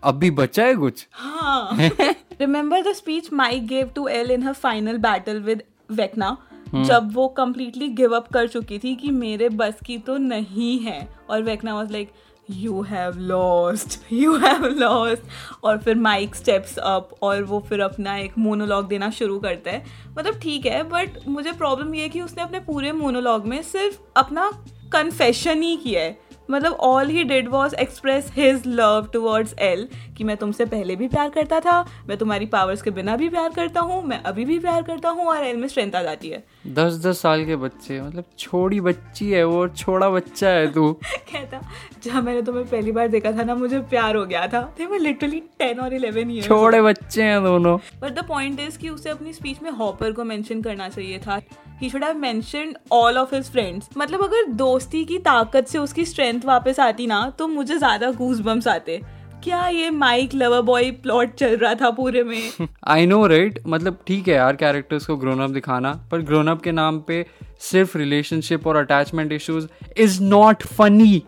अभी 0.03 0.31
बचा 0.31 0.63
है 0.63 0.75
कुछ? 0.75 1.07
हाँ। 1.11 1.77
Remember 1.79 2.81
the 2.81 2.93
speech 2.93 3.31
Mike 3.33 3.67
gave 3.67 3.91
to 3.95 4.07
El 4.07 4.31
in 4.31 4.43
her 4.43 4.53
final 4.53 4.97
battle 4.99 5.39
with 5.39 5.63
Vecna 5.91 6.37
जब 6.75 7.09
वो 7.13 7.27
कम्प्लीटली 7.27 7.87
गिव 7.89 8.15
अप 8.15 8.27
कर 8.33 8.47
चुकी 8.47 8.79
थी 8.79 8.95
कि 8.95 9.09
मेरे 9.11 9.49
बस 9.51 9.79
की 9.85 9.97
तो 9.97 10.17
नहीं 10.17 10.77
है। 10.79 11.07
और 11.29 11.41
Vecna 11.43 11.75
was 11.75 11.91
like 11.91 12.11
you 12.49 12.81
have 12.81 13.17
lost 13.19 13.99
you 14.13 14.35
have 14.37 14.65
lost 14.67 15.63
और 15.63 15.77
फिर 15.77 15.95
माइक 15.95 16.35
स्टेप्स 16.35 16.77
अप 16.77 17.09
और 17.21 17.43
वो 17.43 17.59
फिर 17.59 17.81
अपना 17.81 18.15
एक 18.17 18.37
मोनोलॉग 18.37 18.87
देना 18.87 19.09
शुरू 19.09 19.39
करता 19.39 19.71
है। 19.71 19.83
मतलब 20.17 20.39
ठीक 20.39 20.65
है 20.65 20.83
बट 20.89 21.27
मुझे 21.27 21.51
प्रॉब्लम 21.51 21.95
ये 21.95 22.01
है 22.01 22.09
कि 22.09 22.21
उसने 22.21 22.43
अपने 22.43 22.59
पूरे 22.59 22.91
मोनोलॉग 22.91 23.45
में 23.47 23.61
सिर्फ़ 23.63 23.97
अपना 24.15 24.49
कन्फेशन 24.93 25.61
ही 25.61 25.75
किया 25.77 26.01
है। 26.01 26.19
मतलब 26.51 26.71
all 26.73 27.07
he 27.07 27.23
did 27.23 27.47
was 27.47 27.75
express 27.75 28.31
his 28.35 28.63
love 28.67 29.07
towards 29.13 29.53
El 29.59 29.87
कि 30.17 30.23
मैं 30.23 30.35
तुमसे 30.37 30.65
पहले 30.65 30.95
भी 30.95 31.07
प्यार 31.07 31.29
करता 31.29 31.59
था 31.59 31.79
मैं 32.07 32.17
तुम्हारी 32.17 32.45
पावर्स 32.45 32.81
के 32.81 32.91
बिना 32.91 33.15
भी 33.15 33.29
प्यार 33.29 33.49
करता 33.49 33.81
हूँ 33.81 34.01
मैं 34.03 34.17
अभी 34.23 34.45
भी 34.45 34.57
प्यार 34.59 34.81
करता 34.81 35.09
हूँ 35.09 35.25
और 35.25 35.43
एल 35.43 35.57
में 35.57 35.67
स्ट्रेंथ 35.67 35.95
आ 35.95 36.01
जाती 36.03 36.29
है। 36.29 36.43
दस 36.67 36.97
दस 37.05 37.21
साल 37.21 37.45
के 37.45 37.55
बच्चे 37.55 38.01
मतलब 38.01 38.23
छोटी 38.39 38.81
बच्ची 38.81 39.29
है 39.31 39.43
वो 39.43 39.67
छोड़ा 39.67 40.09
बच्चा 40.09 40.49
है 40.49 40.71
तू। 40.73 40.91
कहता 41.03 41.61
जब 42.03 42.23
मैंने 42.23 42.41
तुम्हें 42.41 42.65
पहली 42.65 42.91
बार 42.91 43.07
देखा 43.07 43.31
था 43.31 43.43
ना 43.43 43.55
मुझे 43.55 43.79
प्यार 43.79 44.15
हो 44.15 44.25
गया 44.25 44.47
था। 44.47 44.63
थे 44.79 44.87
मैं 44.87 44.99
लिटरली 44.99 45.39
टेन 45.59 45.79
और 45.79 45.93
इलेवन 45.93 46.31
ईयर 46.31 46.43
छोड़े 46.43 46.81
बच्चे 46.81 47.23
हैं 47.23 47.43
दोनों। 47.43 47.77
बट 48.01 48.19
द 48.19 48.27
पॉइंट 48.27 48.59
इज़ 48.59 48.77
कि 48.77 48.89
उसे 48.89 49.09
अपनी 49.09 49.33
स्पीच 49.33 49.61
में 49.61 49.71
हॉपर 49.71 50.11
को 50.11 50.23
मेंशन 50.23 50.61
करना 50.61 50.89
चाहिए 50.89 51.19
था। 51.19 51.41
He 51.81 51.89
should 51.89 52.03
have 52.03 52.17
mentioned 52.17 52.75
all 52.91 53.17
of 53.17 53.33
his 53.35 53.51
friends 53.51 53.89
मतलब 53.97 54.23
अगर 54.23 54.51
दोस्ती 54.81 55.03
की 55.05 55.17
ताकत 55.19 55.67
से 55.67 55.77
उसकी 55.77 56.03
स्ट्रेंथ 56.05 56.45
वापस 56.45 56.79
आती 56.79 57.05
ना 57.07 57.17
तो 57.39 57.47
मुझे 57.47 57.77
ज़्यादा 57.77 58.09
गूज 58.11 58.39
बम्स 58.41 58.67
आते। 58.67 58.97
क्या 59.43 59.67
ये 59.67 59.89
माइक 59.91 60.33
लवर 60.35 60.61
बॉय 60.61 60.89
प्लॉट 61.03 61.33
चल 61.35 61.55
रहा 61.57 61.73
था 61.75 61.89
पूरे 61.91 62.23
में? 62.23 62.67
आई 62.87 63.05
नो 63.05 63.25
राइट 63.27 63.59
मतलब 63.67 63.99
ठीक 64.07 64.27
है 64.27 64.35
यार 64.35 64.55
कैरेक्टर्स 64.55 65.05
को 65.05 65.17
ग्रोन 65.17 65.41
अप 65.41 65.49
दिखाना, 65.49 65.91
पर 66.11 66.21
ग्रोन 66.21 66.47
अप 66.47 66.61
के 66.61 66.71
नाम 66.71 66.99
पे 67.07 67.25
सिर्फ़ 67.61 67.97
रिलेशनशिप 67.97 68.67
और 68.67 68.77
attachment 68.77 69.31
issues 69.31 69.67
is 69.97 70.21
not 70.23 70.63
funny 70.69 71.23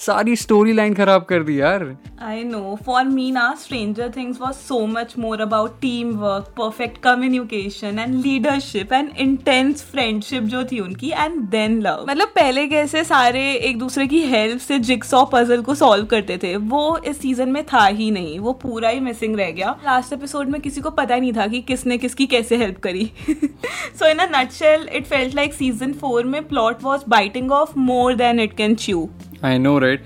सारी 0.00 0.36
स्टोरी 0.36 0.72
लाइन 0.72 0.94
खराब 0.94 1.24
कर 1.28 1.42
दी 1.42 1.60
यार 1.60 1.96
I 2.22 2.42
know. 2.42 2.76
For 2.78 3.02
me, 3.04 3.30
na, 3.32 3.54
Stranger 3.54 4.06
Things 4.10 4.38
was 4.38 4.56
so 4.60 4.78
much 4.86 5.12
more 5.16 5.36
about 5.36 5.80
teamwork, 5.80 6.48
perfect 6.54 7.00
communication, 7.00 7.98
and 7.98 8.18
leadership, 8.22 8.92
and 8.92 9.14
intense 9.16 9.84
friendship 9.92 10.42
जो 10.44 10.64
थी 10.64 10.80
उनकी, 10.80 11.10
एंड 11.10 11.38
then 11.50 11.78
love. 11.86 12.04
मतलब 12.08 12.32
पहले 12.34 12.66
कैसे 12.68 13.04
सारे 13.04 13.44
एक 13.52 13.78
दूसरे 13.78 14.06
की 14.06 14.20
हेल्प 14.26 14.60
से 14.60 14.78
जिक्सॉ 14.90 15.24
पजल 15.32 15.62
को 15.62 15.74
सॉल्व 15.74 16.06
करते 16.06 16.38
थे 16.42 16.54
वो 16.56 16.82
इस 17.06 17.20
सीज़न 17.20 17.48
में 17.48 17.62
था 17.64 17.86
ही 17.86 18.10
नहीं 18.10 18.38
वो 18.38 18.52
पूरा 18.62 18.88
ही 18.88 19.00
मिसिंग 19.00 19.36
रह 19.36 19.50
गया 19.50 19.70
लास्ट 19.84 20.12
एपिसोड 20.12 20.48
में 20.48 20.60
किसी 20.60 20.80
को 20.80 20.90
पता 20.90 21.14
ही 21.14 21.20
नहीं 21.20 21.32
था 21.32 21.46
कि 21.46 21.60
किसने 21.62 21.98
किसकी 21.98 22.26
कैसे 22.26 22.56
हेल्प 22.56 22.80
करी 22.80 23.10
so 23.30 24.10
in 24.10 24.18
a 24.18 24.28
nutshell 24.38 24.88
it 24.92 25.06
felt 25.06 25.34
like 25.34 25.54
season 25.54 25.92
four 26.00 26.24
में 26.26 26.42
plot 26.48 26.82
was 26.82 27.08
biting 27.08 27.52
off 27.52 27.78
more 27.78 28.14
than 28.16 28.40
it 28.40 28.56
can 28.56 28.74
chew 28.74 29.08
I 29.42 29.56
know, 29.58 29.80
right? 29.80 30.00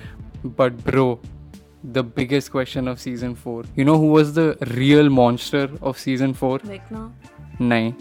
But 0.45 0.83
bro, 0.85 1.21
the 1.83 2.03
biggest 2.03 2.51
question 2.51 2.89
of 2.89 3.01
season 3.01 3.35
4. 3.35 3.65
You 3.77 3.85
know 3.85 3.99
who 3.99 4.07
was 4.07 4.35
the 4.35 4.57
real 4.75 5.11
monster 5.11 5.71
of 5.83 5.99
season 5.99 6.35
4? 6.35 6.59
Vecna. 6.61 7.13
Nahin. 7.59 7.95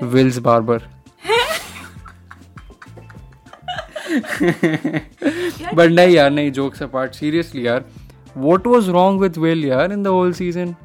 Will's 0.00 0.38
barber. 0.38 0.82
but 4.06 5.90
nahi 5.90 6.12
yaar, 6.14 6.30
nahi 6.32 6.52
jokes 6.52 6.80
apart. 6.80 7.14
Seriously 7.14 7.62
yaar, 7.62 7.84
what 8.34 8.66
was 8.66 8.90
wrong 8.90 9.18
with 9.18 9.36
Will 9.36 9.56
yaar 9.56 9.90
in 9.90 10.02
the 10.02 10.10
whole 10.10 10.32
season? 10.32 10.76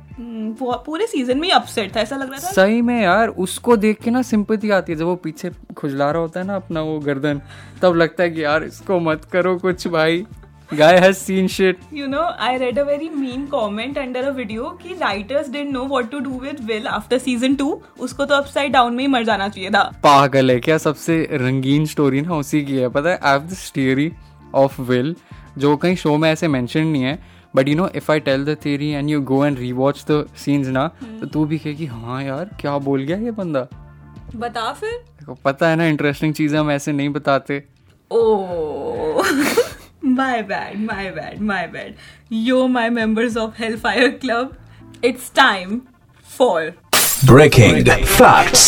पूरे 0.85 1.07
season 1.07 1.39
में 1.39 1.51
upset 1.51 1.95
था 1.95 1.99
ऐसा 1.99 2.15
लग 2.15 2.29
रहा 2.31 2.39
था? 2.39 2.51
सही 2.51 2.81
में 2.81 3.01
यार 3.01 3.27
उसको 3.27 3.77
देख 3.77 4.01
के 4.01 4.11
ना 4.11 4.21
सिंपथी 4.21 4.69
आती 4.69 4.91
है। 4.91 4.97
जब 4.99 5.05
वो 5.05 5.15
पीछे 5.15 5.51
खुजला 5.77 6.11
रहा 6.11 6.21
होता 6.21 6.39
है 6.39 6.45
ना 6.45 6.55
अपना 6.55 6.81
वो 6.81 6.99
गर्दन 6.99 7.41
तब 7.81 7.95
लगता 7.95 8.23
है 8.23 8.29
कि 8.29 8.43
यार 8.43 8.63
इसको 8.63 8.99
मत 8.99 9.25
करो 9.25 9.57
कुछ 9.57 9.87
भाई। 9.87 10.25
Guy 10.71 10.91
has 11.03 11.17
seen 11.19 11.47
shit 11.51 11.79
You 11.93 12.05
know, 12.11 12.25
I 12.41 12.51
read 12.59 12.77
a 12.77 12.83
very 12.89 13.07
mean 13.13 13.41
comment 13.53 13.97
under 13.97 14.21
a 14.27 14.33
video 14.35 14.69
कि 14.83 14.95
writers 14.99 15.49
didn't 15.49 15.73
know 15.75 15.87
what 15.93 16.05
to 16.11 16.21
do 16.27 16.35
with 16.43 16.61
Will 16.69 16.87
after 16.91 17.19
season 17.25 17.57
2. 17.61 17.75
उसको 17.99 18.25
तो 18.25 18.35
upside 18.35 18.71
down 18.73 18.91
में 18.91 18.99
ही 18.99 19.07
मर 19.07 19.23
जाना 19.23 19.49
चाहिए 19.49 19.69
था. 19.69 19.83
पागल 20.03 20.51
है 20.51 20.59
क्या? 20.59 20.77
सबसे 20.77 21.29
रंगीन 21.31 21.85
स्टोरी 21.85 22.21
ना 22.21 22.35
उसी 22.35 22.61
की 22.65 22.77
है। 22.77 22.89
पता 22.89 23.09
है 23.09 23.19
I 23.23 23.31
have 23.31 23.41
this 23.41 23.71
theory 23.77 24.11
of 24.55 24.81
Will 24.81 25.15
जो 25.57 25.77
कहीं 25.77 25.95
शो 25.95 26.17
में 26.17 26.31
ऐसे 26.31 26.47
मेंशन 26.47 26.83
नहीं 26.83 27.03
है। 27.03 27.19
But 27.55 27.67
you 27.67 27.75
know 27.75 27.88
if 27.96 28.12
I 28.12 28.20
tell 28.29 28.46
the 28.46 28.58
theory 28.65 28.89
and 28.89 29.10
you 29.10 29.22
go 29.31 29.46
and 29.46 29.58
rewatch 29.60 30.03
the 30.12 30.25
scenes 30.46 30.67
ना 30.77 30.88
तो 31.20 31.25
तू 31.34 31.46
भी 31.46 31.58
कहेगी 31.60 31.86
हाँ 31.86 32.24
यार 32.24 32.50
क्या 32.60 32.77
बोल 32.88 33.03
गया 33.03 33.17
ये 33.17 33.31
बंदा 33.39 33.67
बता 34.36 34.72
फिर. 34.74 34.91
देखो 35.20 35.34
पता 35.46 35.70
है 35.70 35.75
ना 35.75 35.86
इंटरेस्टिंग 35.88 36.34
चीज़ें 36.34 36.60
हम 36.60 36.72
ऐसे 36.72 36.91
नहीं 36.91 37.10
बताते 37.20 37.63
Oh, 38.12 39.22
my 40.15 40.41
bad, 40.48 40.79
my 40.88 41.03
bad, 41.17 41.36
my 41.51 41.60
bad. 41.75 41.93
You're 42.38 42.67
my 42.72 42.88
members 42.96 43.38
of 43.43 43.53
Hellfire 43.60 44.10
Club. 44.24 44.50
It's 45.10 45.29
time 45.39 45.77
for. 46.29 46.58
Breaking 47.29 47.77
facts. 48.15 48.65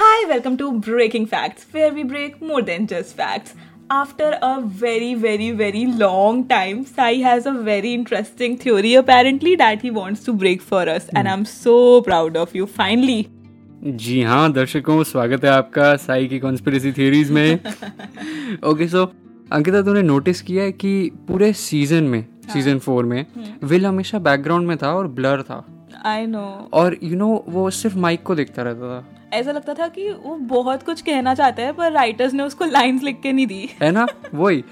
Hi, 0.00 0.16
welcome 0.32 0.56
to 0.62 0.72
Breaking 0.88 1.28
Facts, 1.34 1.68
where 1.76 1.92
we 1.98 2.06
break 2.14 2.42
more 2.50 2.62
than 2.70 2.88
just 2.94 3.14
facts. 3.22 3.54
After 3.90 4.38
a 4.40 4.60
very, 4.60 5.14
very, 5.14 5.50
very 5.50 5.84
long 5.86 6.46
time, 6.46 6.84
Sai 6.86 7.14
has 7.22 7.46
a 7.46 7.52
very 7.52 7.92
interesting 7.92 8.56
theory 8.56 8.94
apparently 8.94 9.56
that 9.56 9.82
he 9.82 9.90
wants 9.90 10.22
to 10.26 10.32
break 10.32 10.62
for 10.62 10.82
us, 10.88 11.08
and 11.12 11.28
I'm 11.28 11.44
so 11.44 11.74
proud 12.02 12.36
of 12.36 12.54
you. 12.54 12.66
Finally, 12.76 13.18
जी 14.02 14.20
हाँ 14.22 14.52
दर्शकों 14.52 15.02
स्वागत 15.04 15.44
है 15.44 15.50
आपका 15.50 15.94
साई 15.96 16.26
की 16.28 16.38
conspiracy 16.38 16.92
theories 16.92 17.30
में 17.30 17.54
okay 18.70 18.88
so 18.88 19.04
Ankita 19.52 19.82
तूने 19.82 20.02
notice 20.02 20.42
किया 20.42 20.64
है 20.64 20.72
कि 20.72 20.92
पूरे 21.28 21.52
सीज़न 21.62 22.04
में 22.04 22.24
सीज़न 22.52 22.78
फोर 22.78 23.04
में 23.04 23.24
विल 23.64 23.86
हमेशा 23.86 24.18
बैकग्राउंड 24.28 24.68
में 24.68 24.76
था 24.82 24.92
और 24.96 25.08
ब्लर 25.18 25.42
था 25.42 25.64
I 26.06 26.26
know. 26.26 26.72
और 26.72 26.96
यू 27.02 27.08
you 27.08 27.18
नो 27.18 27.36
know, 27.36 27.54
वो 27.54 27.70
सिर्फ़ 27.70 27.98
माइक 27.98 28.22
को 28.22 28.34
देखता 28.34 28.62
रहता 28.62 28.80
था। 28.80 29.16
ऐसा 29.32 29.52
लगता 29.52 29.74
था 29.74 29.88
कि 29.88 30.10
वो 30.10 30.36
बहुत 30.36 30.82
कुछ 30.82 31.00
कहना 31.00 31.34
चाहता 31.34 31.62
है 31.62 31.72
पर 31.72 31.92
राइटर्स 31.92 32.32
ने 32.32 32.42
उसको 32.42 32.64
लाइंस 32.64 33.02
लिख 33.02 33.20
के 33.22 33.32
नहीं 33.32 33.46
दी। 33.46 33.70
है 33.82 33.90
ना? 33.90 34.06
वही। 34.34 34.64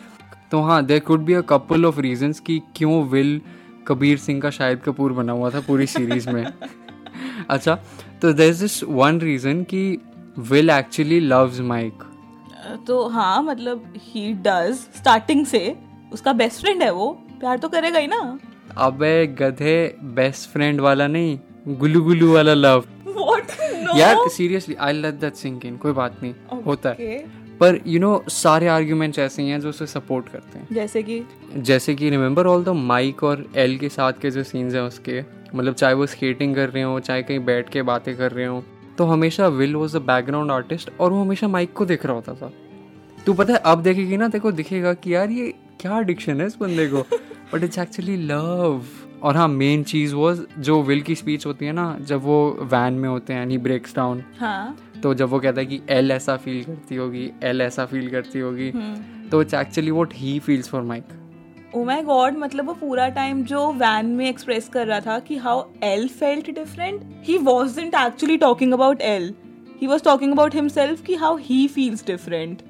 तो 0.50 0.60
हाँ 0.60 0.84
there 0.84 1.00
could 1.00 1.20
be 1.20 1.32
a 1.32 1.40
couple 1.40 1.84
of 1.84 2.00
reasons 2.00 2.40
कि 2.40 2.62
क्यों 2.76 3.04
विल 3.08 3.40
कबीर 3.86 4.18
सिंह 4.18 4.40
का 4.40 4.50
शाहिद 4.50 4.78
कपूर 4.78 5.12
बना 5.12 5.32
हुआ 5.32 5.50
था 5.50 5.60
पूरी 5.60 5.86
सीरीज़ 5.86 6.30
में। 6.30 6.46
अच्छा 7.50 7.74
तो 8.22 8.32
there 8.32 8.50
is 8.50 8.60
this 8.60 8.84
one 8.84 9.20
reason 9.20 9.62
कि 9.62 9.98
विल 10.38 10.70
एक्चुअली 10.70 11.20
लव्स 11.20 11.60
माइक 11.60 11.92
तो 12.86 13.08
हाँ 13.08 13.42
मतलब 13.42 13.94
ही 13.96 14.32
डज 14.34 14.74
स्टार्टिंग 14.74 15.46
से 15.46 15.76
उसका 16.12 16.32
बेस्ट 16.32 16.60
फ्रेंड 16.60 16.82
है 16.82 16.90
वो। 16.90 17.10
प्यार 17.40 17.58
तो 17.58 17.68
करेगा 17.68 17.98
ही 17.98 18.06
ना। 18.06 18.38
अबे 18.76 19.26
गधे 19.26 19.96
बेस्ट 20.02 20.50
फ्रेंड 20.50 20.80
वाला 20.80 21.06
नहीं 21.06 21.38
गुलू 21.68 22.02
गुलू 22.02 22.32
वाला 22.34 22.54
लव 22.54 22.84
व्हाट 23.06 23.52
नो 23.62 23.98
यार 23.98 24.28
seriously 24.28 24.74
I 24.74 24.92
let 24.92 25.14
that 25.14 25.34
sink 25.34 25.66
in 25.66 25.76
कोई 25.76 25.92
बात 25.92 26.22
नहीं 26.22 26.34
okay. 26.34 26.66
होता 26.66 26.90
है। 26.90 27.18
पर 27.60 27.80
यू 27.86 28.00
नो 28.00 28.24
सारे 28.28 28.68
आर्ग्यूमेंट्स 28.68 29.18
ऐसे 29.18 29.42
हैं 29.42 29.60
जो 29.60 29.68
उसे 29.68 29.86
सपोर्ट 29.86 30.28
करते 30.28 30.58
हैं। 30.58 30.66
जैसे 30.72 31.02
कि? 31.02 31.22
जैसे 31.56 31.94
कि 31.94 32.10
रिमेंबर 32.10 32.46
ऑल 32.46 32.64
द 32.64 32.68
माइक 32.68 33.24
और 33.24 33.44
एल 33.56 33.76
के 33.78 33.88
साथ 33.88 34.12
के 34.12 34.30
जो 34.30 34.42
सीन्स 34.42 34.74
हैं 34.74 34.82
उसके? 34.82 35.22
मतलब 35.54 35.74
चाहे 35.74 35.94
वो 35.94 36.06
स्केटिंग 36.06 36.54
कर 36.54 36.68
रहे 36.68 36.82
हो 36.82 37.00
चाहे 37.00 37.22
कहीं 37.22 37.44
बैठ 37.44 37.68
के 37.68 37.82
बातें 37.82 38.16
कर 38.16 38.32
रहे 38.32 38.46
हो 38.46 38.64
तो 38.98 39.04
हमेशा 39.04 39.48
Will 39.48 39.76
was 39.76 39.96
a 39.96 40.00
background 40.00 40.50
artist 40.50 40.90
और 41.00 41.12
वो 41.12 41.22
हमेशा 41.22 41.48
माइक 41.48 41.72
को 41.72 41.86
देख 41.86 42.06
रहा 42.06 42.14
होता 42.14 42.34
था। 42.34 42.52
तू 43.26 43.32
पता 43.32 43.52
है 43.52 43.58
अब 43.58 43.82
देखेगी 43.82 44.16
ना 44.16 44.28
देखो 44.28 44.52
दिखेगा 44.52 44.92
कि 44.94 45.14
यार 45.14 45.30
ये 45.30 45.54
क्या 45.80 45.98
एडिक्शन 46.00 46.40
है 46.40 46.46
इस 46.46 46.56
बंदे 46.60 46.86
को। 46.86 47.04
बट 47.52 47.64
इट्स 47.64 47.78
एक्चुअली 47.78 48.16
लव 48.16 48.82
और 49.22 49.36
हाँ 49.36 49.46
मेन 49.48 49.82
चीज़ 49.84 50.14
वॉज़ 50.14 50.40
जो 50.58 50.80
विल 50.82 51.00
की 51.02 51.14
स्पीच 51.14 51.46
होती 51.46 51.66
है 51.66 51.72
ना 51.72 51.96
जब 52.00 52.22
वो 52.22 52.38
वैन 52.62 52.94
में 52.94 53.08
होते 53.08 53.32
हैं 53.32 53.46
ही 53.46 53.58
ब्रेक्स 53.58 53.94
डाउन 53.96 54.22
तो 55.02 55.14
जब 55.14 55.28
वो 55.28 55.38
कहता 55.40 55.60
है 55.60 55.66
कि 55.66 55.80
एल 55.90 56.10
ऐसा 56.12 56.36
फील 56.36 56.62
करती 56.64 56.96
होगी 56.96 57.30
एल 57.42 57.60
ऐसा 57.60 57.86
फील 57.86 58.10
करती 58.10 58.38
होगी 58.38 58.70
तो 59.30 59.40
it's 59.42 59.54
actually 59.54 59.90
what 59.90 60.12
he 60.14 60.38
feels 60.38 60.68
for 60.68 60.82
Mike 60.82 61.08
oh 61.74 61.84
my 61.84 62.02
god 62.02 62.36
मतलब 62.38 62.66
वो 62.66 62.74
पूरा 62.74 63.08
टाइम 63.08 63.42
जो 63.44 63.70
वैन 63.72 64.06
में 64.06 64.28
एक्सप्रेस 64.28 64.68
कर 64.68 64.86
रहा 64.86 65.00
था 65.00 65.18
कि 65.18 65.36
how 65.36 65.64
El 65.84 66.08
felt 66.08 66.50
different 66.50 67.02
he 67.24 67.38
wasn't 67.42 67.94
actually 67.96 68.36
talking 68.36 68.72
about 68.72 69.00
El 69.00 69.34
he 69.80 69.86
was 69.86 70.04
talking 70.04 70.32
about 70.32 70.54
himself 70.54 71.04
कि 71.04 71.14
हाउ 71.14 71.36
ही 71.36 71.66
फील्स 71.68 72.06
डिफरेंट 72.06 72.62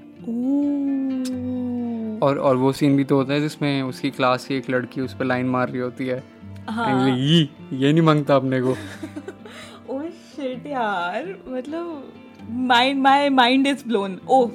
और 2.22 2.38
और 2.38 2.56
वो 2.56 2.72
सीन 2.72 2.96
भी 2.96 3.04
तो 3.04 3.16
होता 3.16 3.32
है 3.32 3.40
जिसमें 3.40 3.82
उसकी 3.82 4.10
क्लास 4.10 4.44
की 4.44 4.54
एक 4.54 4.70
लड़की 4.70 5.00
उस 5.00 5.14
पर 5.14 5.25
लाइन 5.25 5.46
मार 5.46 5.68
रही 5.68 5.80
होती 5.80 6.06
है। 6.06 6.22
हाँ। 6.68 7.10
ये 7.10 7.48
ये 7.72 7.92
नहीं 7.92 8.02
माँगता 8.02 8.37
अपने 8.37 8.60
को। 8.60 8.70
ओ 9.90 10.02
शिट 10.02 10.66
यार 10.66 11.37
मतलब 11.48 12.12
mind 12.50 13.02
my 13.02 13.28
mind 13.28 13.66
is 13.66 13.84
blown 13.87 14.18
oh 14.28 14.46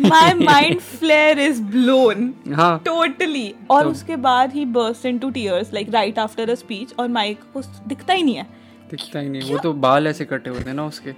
my 0.00 0.34
mind 0.34 0.80
flayer 0.80 1.38
is 1.38 1.62
blown 1.62 2.34
हाँ। 2.54 2.78
टोटली 2.78 3.54
और 3.70 3.82
तो- 3.82 3.92
उसके 3.92 4.16
बाद 4.16 4.52
he 4.52 4.64
burst 4.64 5.06
into 5.06 5.30
tears 5.30 5.72
like 5.74 5.90
right 5.90 6.18
after 6.18 6.50
a 6.50 6.54
speech 6.54 6.94
और 6.98 7.08
माइक 7.08 7.38
को 7.54 7.62
दिखता 7.88 8.14
ही 8.14 8.22
नहीं 8.22 8.34
है। 8.34 8.46
दिखता 8.90 9.18
ही 9.18 9.28
नहीं 9.28 9.42
क्या? 9.42 9.52
वो 9.52 9.58
तो 9.58 9.72
बाल 9.72 10.06
ऐसे 10.06 10.24
कटे 10.24 10.50
होते 10.50 10.64
हैं 10.64 10.74
ना 10.74 10.86
उसके। 10.86 11.10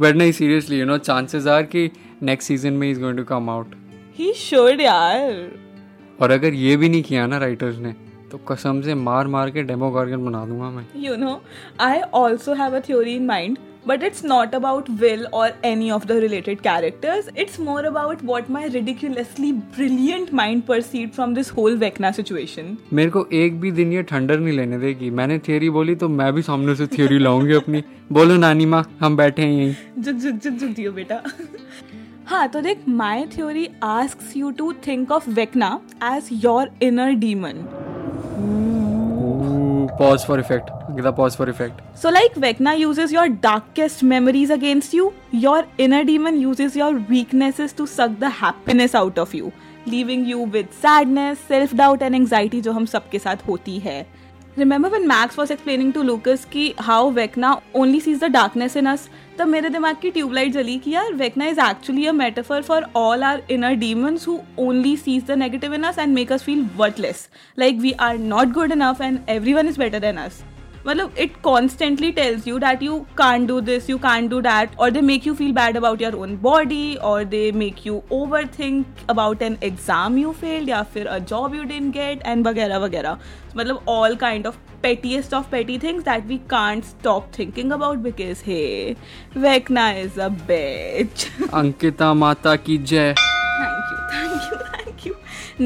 बट 0.00 0.16
नहीं 0.16 0.32
seriously 0.32 0.78
you 0.80 0.86
know 0.86 0.98
chances 0.98 1.46
are 1.46 1.62
कि 1.62 1.90
नेक्स्ट 2.22 2.48
सीज़न 2.48 2.72
में 2.72 2.90
is 2.90 3.00
going 3.00 3.16
to 3.18 3.24
come 3.24 3.50
out 3.50 3.74
he 4.14 4.32
should 4.34 4.80
यार। 4.80 5.50
और 6.18 6.30
अगर 6.30 6.54
ये 6.54 6.76
भी 6.76 6.88
नहीं 6.88 7.02
किया 7.02 7.26
ना 7.26 7.38
राइटर्स 7.38 7.78
ने 7.78 7.94
तो 8.32 8.38
कसम 8.48 8.80
से 8.82 8.94
मार 8.94 9.26
मार 9.26 9.50
के 9.50 9.62
डेमो 9.62 9.90
गार्गन 9.90 10.24
बना 10.24 10.44
दूँगा 10.46 10.70
मैं। 10.70 10.86
You 10.96 11.16
know 11.16 11.40
I 11.80 12.00
also 12.16 12.54
have 12.54 12.76
a 12.76 12.80
theory 12.80 13.14
in 13.14 13.26
mind 13.26 13.58
but 13.88 14.02
it's 14.02 14.24
not 14.24 14.54
about 14.54 14.88
Will 15.00 15.24
और 15.26 15.52
any 15.64 15.90
of 15.90 16.06
the 16.06 16.12
related 16.20 16.60
characters 16.60 17.28
it's 17.38 17.58
more 17.60 17.84
about 17.84 18.18
what 18.24 18.50
my 18.50 18.68
ridiculously 18.68 19.52
brilliant 19.52 20.32
mind 20.34 20.62
perceived 20.62 21.10
from 21.10 21.34
this 21.34 21.50
whole 21.50 21.76
Vecna 21.78 22.10
situation 22.12 22.76
मेरे 22.92 23.10
को 23.10 23.26
एक 23.32 23.60
भी 23.60 23.70
दिन 23.72 23.92
ये 23.92 24.02
thunder 24.02 24.38
नहीं 24.38 24.56
लेने 24.56 24.78
देगी। 24.78 25.10
मैंने 25.10 25.38
थ्योरी 25.38 25.70
बोली 25.70 25.94
तो 25.94 26.08
मैं 26.10 26.32
भी 26.34 26.42
सामने 26.42 26.74
से 26.74 26.86
थ्योरी 26.86 27.18
लाऊँगी 27.18 27.54
अपनी। 27.54 27.82
बोलो 28.12 28.36
नानी 28.36 28.66
माँ 28.66 28.84
हम 29.00 29.16
बैठे 29.16 29.42
हैं 29.42 29.52
यही। 29.52 30.02
झुक 30.02 30.14
झुक 30.14 30.34
झुक 30.34 30.52
झुक 30.52 30.70
दियो 30.70 30.92
बेटा। 30.92 31.22
हाँ 32.26 32.46
तो 32.48 32.60
देख 32.60 32.84
my 32.88 33.24
theory 33.34 33.68
asks 33.84 34.36
you 34.36 34.50
to 34.58 34.72
think 34.86 35.10
of 35.12 35.28
Vecna 35.30 35.68
as 36.12 36.28
your 36.44 36.70
inner 36.82 37.10
demon 37.24 37.64
pause 39.98 40.24
for 40.26 40.40
effect 40.40 40.70
Ankita 40.70 41.10
pause 41.18 41.36
for 41.36 41.48
effect 41.50 41.82
So, 42.02 42.12
like 42.14 42.38
Vecna 42.44 42.74
uses 42.78 43.12
your 43.16 43.26
darkest 43.44 44.02
memories 44.12 44.54
against 44.56 44.94
you, 44.98 45.04
your 45.44 45.58
inner 45.86 46.02
demon 46.08 46.40
uses 46.46 46.78
your 46.80 46.90
weaknesses 47.12 47.76
to 47.80 47.86
suck 47.92 48.16
the 48.24 48.30
happiness 48.40 48.96
out 49.02 49.20
of 49.24 49.34
you, 49.40 49.52
leaving 49.86 50.24
you 50.32 50.40
with 50.56 50.74
sadness, 50.80 51.44
self 51.52 51.76
doubt, 51.82 52.06
and 52.08 52.20
anxiety 52.20 52.62
जो 52.62 52.72
हम 52.72 52.86
सबके 52.94 53.18
साथ 53.18 53.46
होती 53.48 53.78
है 53.86 54.00
remember 54.58 54.88
when 54.88 55.06
Max 55.08 55.38
was 55.38 55.52
explaining 55.52 55.92
to 55.92 56.02
Lucas 56.02 56.44
की 56.44 56.72
how 56.80 57.10
Vecna 57.10 57.50
only 57.76 58.00
sees 58.00 58.20
the 58.20 58.24
darkness 58.32 58.76
in 58.76 58.86
us 58.86 59.08
तब 59.38 59.48
मेरे 59.48 59.68
दिमाग 59.68 59.96
की 60.02 60.10
ट्यूबलाइट 60.10 60.52
जली 60.52 60.78
कि 60.78 60.90
यार 60.90 61.12
Vecna 61.14 61.46
is 61.46 61.60
actually 61.60 62.06
a 62.06 62.12
metaphor 62.12 62.62
for 62.62 62.86
all 62.96 63.22
our 63.24 63.42
inner 63.50 63.74
demons 63.76 64.28
who 64.28 64.38
only 64.60 64.96
sees 64.96 65.26
the 65.26 65.38
negative 65.38 65.74
in 65.74 65.82
us 65.82 65.98
and 65.98 66.14
make 66.14 66.32
us 66.32 66.42
feel 66.44 66.66
worthless 66.76 67.28
like 67.58 67.80
we 67.80 67.92
are 68.00 68.18
not 68.18 68.52
good 68.52 68.72
enough 68.72 69.00
and 69.00 69.18
everyone 69.54 69.68
is 69.68 69.78
better 69.78 70.00
than 70.00 70.16
us 70.18 70.42
मतलब 70.86 71.14
it 71.18 71.36
constantly 71.42 72.10
tells 72.12 72.48
you 72.48 72.58
that 72.58 72.82
you 72.82 72.98
can't 73.16 73.46
do 73.46 73.60
this 73.60 73.88
you 73.90 73.98
can't 73.98 74.28
do 74.28 74.40
that 74.40 74.76
और 74.78 74.90
they 74.90 75.00
make 75.00 75.26
you 75.26 75.34
feel 75.34 75.52
bad 75.52 75.76
about 75.76 76.02
your 76.02 76.14
own 76.14 76.36
body 76.42 76.94
और 76.94 77.24
they 77.24 77.50
make 77.52 77.86
you 77.86 78.02
overthink 78.58 78.86
about 79.10 79.42
an 79.42 79.56
exam 79.62 80.18
you 80.18 80.32
failed 80.32 80.68
या 80.68 80.82
फिर 80.94 81.06
a 81.06 81.18
job 81.32 81.54
you 81.54 81.64
didn't 81.64 81.92
get 81.92 82.26
and 82.26 82.46
वगैरह 82.46 82.78
वगैरह. 82.78 83.18
मतलब 83.56 83.84
all 83.88 84.16
kind 84.16 84.46
of 84.46 84.56
pettiest 84.84 85.34
of 85.36 85.46
petty 85.50 85.74
things 85.78 86.02
that 86.04 86.26
we 86.30 86.36
can't 86.48 86.84
stop 86.84 87.30
thinking 87.32 87.70
about 87.72 88.02
because 88.02 88.42
hey, 88.42 88.96
Vecna 89.34 89.86
is 90.00 90.18
a 90.18 90.28
bitch. 90.50 91.24
Ankita 91.54 92.12
माता 92.14 92.54
की 92.56 92.78
जय. 92.78 93.14
Thank 93.14 93.92
you 93.92 93.98
thank 94.12 94.52
you 94.52 94.58
thank 94.58 95.06
you 95.06 95.14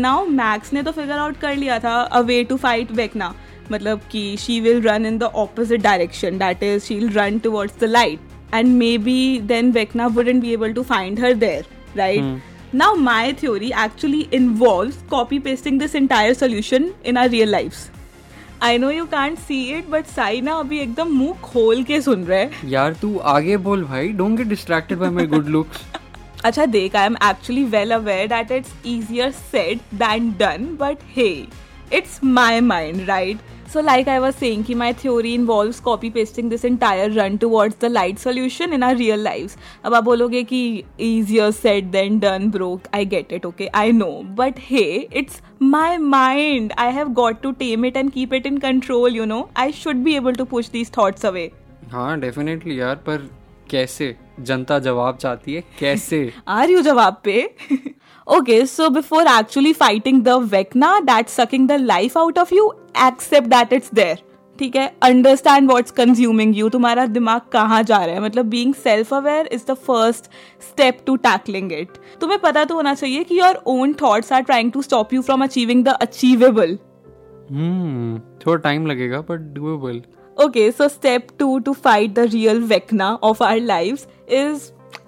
now 0.00 0.26
Max 0.26 0.72
ने 0.72 0.82
तो 0.82 0.92
figure 0.92 1.18
out 1.18 1.37
कर 1.37 1.56
लिया 1.56 1.78
था 1.78 2.00
a 2.00 2.20
way 2.20 2.42
to 2.44 2.56
fight 2.56 2.92
Vecna 2.92 3.34
मतलब 3.72 4.00
कि 4.12 4.37
she 4.40 4.60
will 4.60 4.80
run 4.82 5.06
in 5.06 5.18
the 5.18 5.22
opposite 5.22 5.82
direction 5.82 6.38
that 6.38 6.62
is 6.62 6.84
she 6.84 6.94
will 6.94 7.10
run 7.12 7.38
towards 7.38 7.80
the 7.80 7.84
light 7.84 8.54
and 8.54 8.68
maybe 8.98 9.18
then 9.44 9.72
Vecna 9.72 10.06
wouldn't 10.06 10.40
be 10.42 10.52
able 10.52 10.72
to 10.72 10.82
find 10.82 11.20
her 11.20 11.34
there 11.34 11.66
right 11.96 12.75
now 12.75 12.94
my 12.94 13.32
theory 13.32 13.72
actually 13.84 14.26
involve 14.34 14.94
copy 15.10 15.38
pasting 15.38 15.78
this 15.80 15.94
entire 15.94 16.34
solution 16.34 16.90
in 17.06 17.16
our 17.16 17.28
real 17.30 17.50
life 17.50 17.75
I 18.62 18.78
know 18.78 18.90
you 18.90 19.04
can't 19.06 19.38
see 19.38 19.62
it 19.76 19.88
but 19.90 20.06
Sai 20.06 20.40
ना 20.40 20.54
अभी 20.54 20.78
एकदम 20.78 21.12
मुँह 21.16 21.40
खोल 21.42 21.82
के 21.84 22.00
सुन 22.02 22.25
रहे 22.25 22.38
हैं। 22.38 22.68
यार 22.70 22.92
तू 23.02 23.16
आगे 23.32 23.56
बोल 23.66 23.84
भाई। 23.84 24.08
Don't 24.08 24.37
get 24.38 24.46
distracted 24.46 24.98
by 24.98 25.10
my 25.10 25.26
good 25.26 25.48
looks 25.48 25.87
अच्छा 26.44 26.66
देख 26.66 26.96
I 26.96 27.06
am 27.06 27.16
actually 27.28 27.64
well 27.64 27.90
aware 27.94 28.26
that 28.28 28.50
it's 28.52 28.72
easier 28.90 29.30
said 29.52 29.80
than 30.02 30.28
done 30.42 30.66
but 30.82 31.06
hey 31.16 31.32
it's 31.98 32.18
my 32.38 32.60
mind 32.70 33.08
right? 33.08 33.38
So 33.72 33.80
like 33.80 34.08
I 34.08 34.18
was 34.18 34.34
saying 34.34 34.64
की 34.64 34.75
my 34.75 34.92
theory 34.92 35.32
involve 35.34 35.75
copy 35.84 36.10
pasting 36.10 36.50
this 36.50 36.64
entire 36.64 37.10
run 37.12 37.37
towards 37.37 37.76
the 37.80 37.84
light 37.84 38.18
solution 38.18 38.72
in 38.72 38.82
our 38.82 38.96
real 38.96 39.20
life 39.25 39.56
अब 39.84 39.94
आप 39.94 40.04
बोलोगे 40.04 40.42
कि 40.42 40.60
easier 41.00 41.50
said 41.50 41.84
than 41.84 42.18
done 42.18 42.50
bro 42.50 42.82
I 42.94 43.06
get 43.06 43.32
it 43.32 43.46
okay 43.46 43.66
I 43.75 43.92
know 43.92 44.10
but 44.38 44.54
hey 44.60 44.84
it's 45.16 45.40
my 45.62 45.96
mind 45.96 46.72
I 46.78 46.92
have 46.92 47.08
got 47.12 47.40
to 47.42 47.50
tame 47.58 47.84
it 47.84 47.96
and 47.96 48.10
keep 48.12 48.34
it 48.34 48.46
in 48.46 48.58
control 48.58 49.16
you 49.16 49.25
know 49.25 49.48
I 49.56 49.72
should 49.72 49.96
be 49.96 50.14
able 50.14 50.34
to 50.34 50.44
push 50.44 50.70
these 50.70 50.90
thoughts 50.98 51.26
away 51.26 51.50
हाँ 51.92 52.18
definitely 52.20 52.80
यार 52.80 52.94
पर 52.96 53.28
कैसे? 53.70 54.14
जनता 54.40 54.78
जवाब 54.78 55.16
चाहती 55.16 55.54
है 55.54 55.62
कैसे? 55.80 56.32
आ 56.48 56.62
रही 56.64 56.75
हूँ 56.75 56.82
जवाब 56.82 57.20
पे? 57.25 57.54
okay, 58.28 58.66
so 58.66 58.90
before 58.90 59.26
actually 59.26 59.73
fighting 59.73 60.23
the 60.23 60.38
Vecna 60.54 61.04
that's 61.04 61.32
sucking 61.32 61.66
the 61.66 61.78
life 61.78 62.16
out 62.16 62.38
of 62.38 62.52
you, 62.52 62.73
accept 62.94 63.50
that 63.50 63.73
it's 63.73 63.90
there. 63.90 64.18
ठीक 64.58 64.76
है 64.76 64.87
अंडरस्टैंड 65.02 65.70
वॉट्स 65.70 65.90
कंज्यूमिंग 65.97 66.56
यू 66.56 66.68
तुम्हारा 66.68 67.04
दिमाग 67.06 67.40
कहाँ 67.52 67.82
जा 67.82 67.97
रहा 68.04 68.14
है 68.14 68.20
मतलब 68.23 68.47
being 68.50 68.73
self 68.75 69.12
aware 69.14 69.49
is 69.52 69.64
the 69.66 69.75
first 69.87 70.25
step 70.68 70.99
to 71.06 71.14
tackling 71.26 71.73
it 71.73 71.99
तुम्हें 72.20 72.38
पता 72.40 72.64
तो 72.64 72.75
होना 72.75 72.94
चाहिए 72.94 73.25
कि 73.25 73.38
your 73.38 73.62
own 73.75 73.92
thoughts 74.02 74.32
are 74.32 74.42
trying 74.42 74.73
to 74.73 74.82
stop 74.82 75.14
you 75.14 75.23
from 75.23 75.44
achieving 75.44 75.85
the 75.85 75.97
achievable 76.00 76.76
hmm 77.50 78.18
थोड़ा 78.47 78.56
टाइम 78.62 78.87
लगेगा 78.87 79.20
but 79.30 79.52
doable 79.54 80.02
Okay, 80.37 80.70
so 80.70 80.87
step 80.87 81.30
two 81.37 81.61
to 81.62 81.73
fight 81.75 82.14
the 82.14 82.25
real 82.32 82.61
Vecna 82.73 83.06
of 83.23 83.40
our 83.42 83.58
lives 83.61 84.06
is 84.28 84.66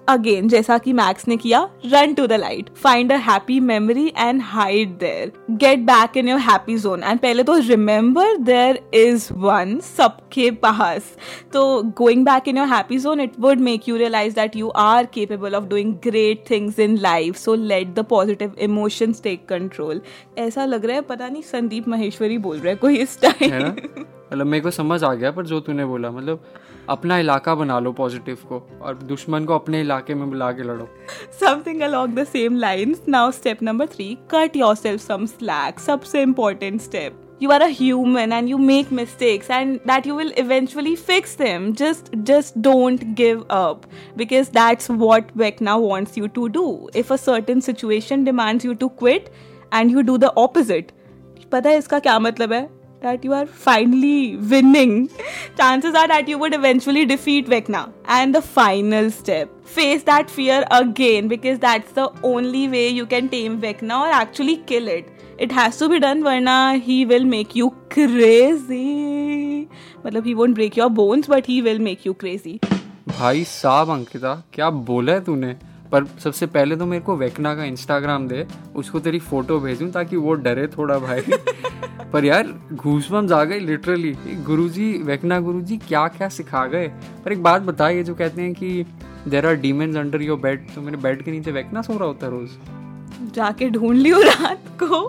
again 0.09 0.47
जैसा 0.47 0.77
कि 0.77 0.93
मैक्स 0.93 1.27
ने 1.27 1.37
किया 1.37 1.59
run 1.85 2.13
to 2.13 2.25
the 2.27 2.33
light 2.33 2.69
find 2.75 3.11
a 3.11 3.15
happy 3.15 3.59
memory 3.59 4.07
and 4.17 4.41
hide 4.43 4.97
there 4.99 5.31
get 5.51 5.79
back 5.79 6.17
in 6.17 6.29
your 6.29 6.39
happy 6.39 6.77
zone 6.77 7.03
and 7.03 7.19
पहले 7.19 7.43
तो 7.43 7.55
remember 7.57 8.35
there 8.37 8.79
is 8.93 9.27
one 9.33 9.79
सबके 9.79 10.49
पास. 10.51 11.11
तो 11.53 11.81
going 11.97 12.25
back 12.25 12.47
in 12.47 12.57
your 12.57 12.67
happy 12.67 12.97
zone 12.97 13.19
it 13.19 13.39
would 13.39 13.59
make 13.59 13.89
you 13.89 13.95
realise 13.97 14.35
that 14.35 14.55
you 14.55 14.69
are 14.77 15.05
capable 15.05 15.55
of 15.55 15.65
doing 15.65 15.93
great 16.03 16.43
things 16.49 16.79
in 16.79 16.97
life 16.97 17.35
so 17.35 17.55
let 17.55 17.93
the 17.95 18.05
positive 18.09 18.55
emotions 18.59 19.21
take 19.23 19.45
control 19.49 20.01
ऐसा 20.37 20.65
लग 20.65 20.85
रहा 20.85 20.95
है 20.95 21.01
पता 21.01 21.27
नहीं 21.27 21.41
संदीप 21.41 21.87
महेश्वरी 21.87 22.37
बोल 22.37 22.57
रहे 22.57 22.73
है 22.73 22.79
कोई 22.79 22.97
इस 22.97 23.19
टाइम. 23.21 23.73
मतलब 24.31 24.47
मेरे 24.47 24.61
को 24.63 24.71
समझ 24.71 25.03
आ 25.03 25.13
गया 25.13 25.31
पर 25.31 25.45
जो 25.45 25.59
तूने 25.59 25.85
बोला 25.85 26.11
मतलब 26.11 26.43
अपना 26.89 27.17
इलाका 27.19 27.55
बना 27.55 27.79
लो 27.79 27.91
पॉजिटिव 27.93 28.37
को 28.49 28.59
और 28.81 28.97
दुश्मन 29.09 29.45
को 29.45 29.55
अपने 29.55 29.81
इलाके 29.81 30.13
में 30.15 30.29
बुला 30.29 30.51
के 30.51 30.63
लड़ो 30.63 30.87
something 31.39 31.81
along 31.87 32.15
the 32.15 32.25
same 32.25 32.55
lines. 32.61 33.01
Now, 33.15 33.25
step 33.31 33.61
number 33.61 33.87
three 33.87 34.09
cut 34.33 34.55
yourself 34.61 35.03
some 35.07 35.27
slack. 35.27 35.79
सबसे 35.79 36.21
important 36.23 36.81
step. 36.81 37.19
You 37.43 37.51
are 37.51 37.61
a 37.65 37.69
human 37.69 38.33
and 38.37 38.49
you 38.49 38.57
make 38.63 38.89
mistakes 38.97 39.49
and 39.49 39.79
that 39.91 40.05
you 40.05 40.15
will 40.15 40.33
eventually 40.37 40.95
fix 40.95 41.35
them. 41.35 41.69
Just 41.83 42.11
just 42.31 42.59
don't 42.67 43.05
give 43.21 43.39
up 43.59 43.87
because 44.15 44.51
that's 44.57 44.91
what 45.05 45.31
Vecna 45.43 45.77
wants 45.85 46.19
you 46.21 46.27
to 46.35 46.49
do. 46.57 46.67
If 47.03 47.15
a 47.15 47.17
certain 47.17 47.63
situation 47.69 48.23
demands 48.23 48.67
you 48.69 48.75
to 48.83 48.89
quit 49.03 49.31
and 49.71 49.97
you 49.97 50.03
do 50.11 50.19
the 50.25 50.33
opposite. 50.45 50.93
पता 51.51 51.69
है 51.69 51.77
इसका 51.77 51.99
क्या 51.99 52.19
मतलब 52.19 52.53
है 52.53 52.61
that 53.00 53.24
you 53.24 53.32
are 53.32 53.46
finally 53.46 54.36
winning. 54.36 55.10
Chances 55.56 55.94
are 55.94 56.08
that 56.08 56.28
you 56.28 56.38
would 56.38 56.54
eventually 56.54 57.04
defeat 57.04 57.46
Vecna. 57.46 57.92
And 58.06 58.34
the 58.34 58.42
final 58.42 59.10
step 59.10 59.50
face 59.64 60.02
that 60.04 60.30
fear 60.30 60.64
again 60.70 61.28
because 61.28 61.58
that's 61.58 61.92
the 61.92 62.10
only 62.22 62.68
way 62.68 62.88
you 62.88 63.06
can 63.06 63.28
tame 63.28 63.60
Vecna 63.60 64.00
or 64.06 64.10
actually 64.12 64.56
kill 64.58 64.88
it. 64.88 65.08
It 65.38 65.52
has 65.52 65.76
to 65.78 65.88
be 65.88 66.00
done, 66.00 66.22
Varna, 66.22 66.78
he 66.78 67.04
will 67.04 67.24
make 67.24 67.54
you 67.54 67.70
crazy. 67.90 69.68
मतलब 70.04 70.24
he 70.24 70.34
won't 70.34 70.54
break 70.54 70.76
your 70.76 70.88
bones, 70.88 71.26
but 71.26 71.44
he 71.44 71.60
will 71.60 71.78
make 71.78 72.06
you 72.06 72.14
crazy. 72.14 72.58
भाई 73.08 73.44
साहब 73.44 73.90
अंकिता 73.90 74.34
क्या 74.54 74.70
बोला 74.88 75.12
है 75.12 75.24
तूने 75.24 75.54
पर 75.91 76.05
सबसे 76.05 76.45
पहले 76.45 76.75
तो 76.75 76.85
मेरे 76.85 77.03
को 77.03 77.15
वेकना 77.15 77.55
का 77.55 77.63
इंस्टाग्राम 77.63 78.27
दे 78.27 78.47
उसको 78.75 78.99
तेरी 78.99 79.19
फ़ोटो 79.19 79.59
भेजूं 79.59 79.89
ताकि 79.91 80.15
वो 80.15 80.33
डरे 80.33 80.67
थोड़ा 80.67 80.97
भाई। 80.99 81.21
पर 82.13 82.25
यार 82.25 82.47
घूसबम्स 82.73 83.31
आ 83.31 83.43
गए 83.43 83.59
लिटरली 83.59 84.15
गुरुजी 84.45 84.91
वेकना 85.03 85.39
गुरुजी 85.39 85.77
क्या 85.77 86.07
क्या 86.07 86.29
सिखा 86.29 86.65
गए। 86.65 86.87
पर 87.25 87.31
एक 87.31 87.43
बात 87.43 87.61
बताइए 87.61 88.03
जो 88.03 88.15
कहते 88.15 88.41
हैं 88.41 88.53
कि 88.53 88.85
there 89.27 89.45
are 89.45 89.55
demons 89.55 89.95
under 89.95 90.21
your 90.21 90.39
bed 90.39 90.67
तो 90.75 90.81
मेरे 90.81 90.97
बेड 90.97 91.23
के 91.23 91.31
नीचे 91.31 91.51
वेकना 91.51 91.81
सो 91.81 91.97
रहा 91.97 92.07
होता 92.07 92.25
है 92.25 92.31
रोज। 92.31 92.49
जाके 93.35 93.69
ढूंढ 93.69 93.97
लियो 93.97 94.21
रात 94.21 94.63
को। 94.79 95.07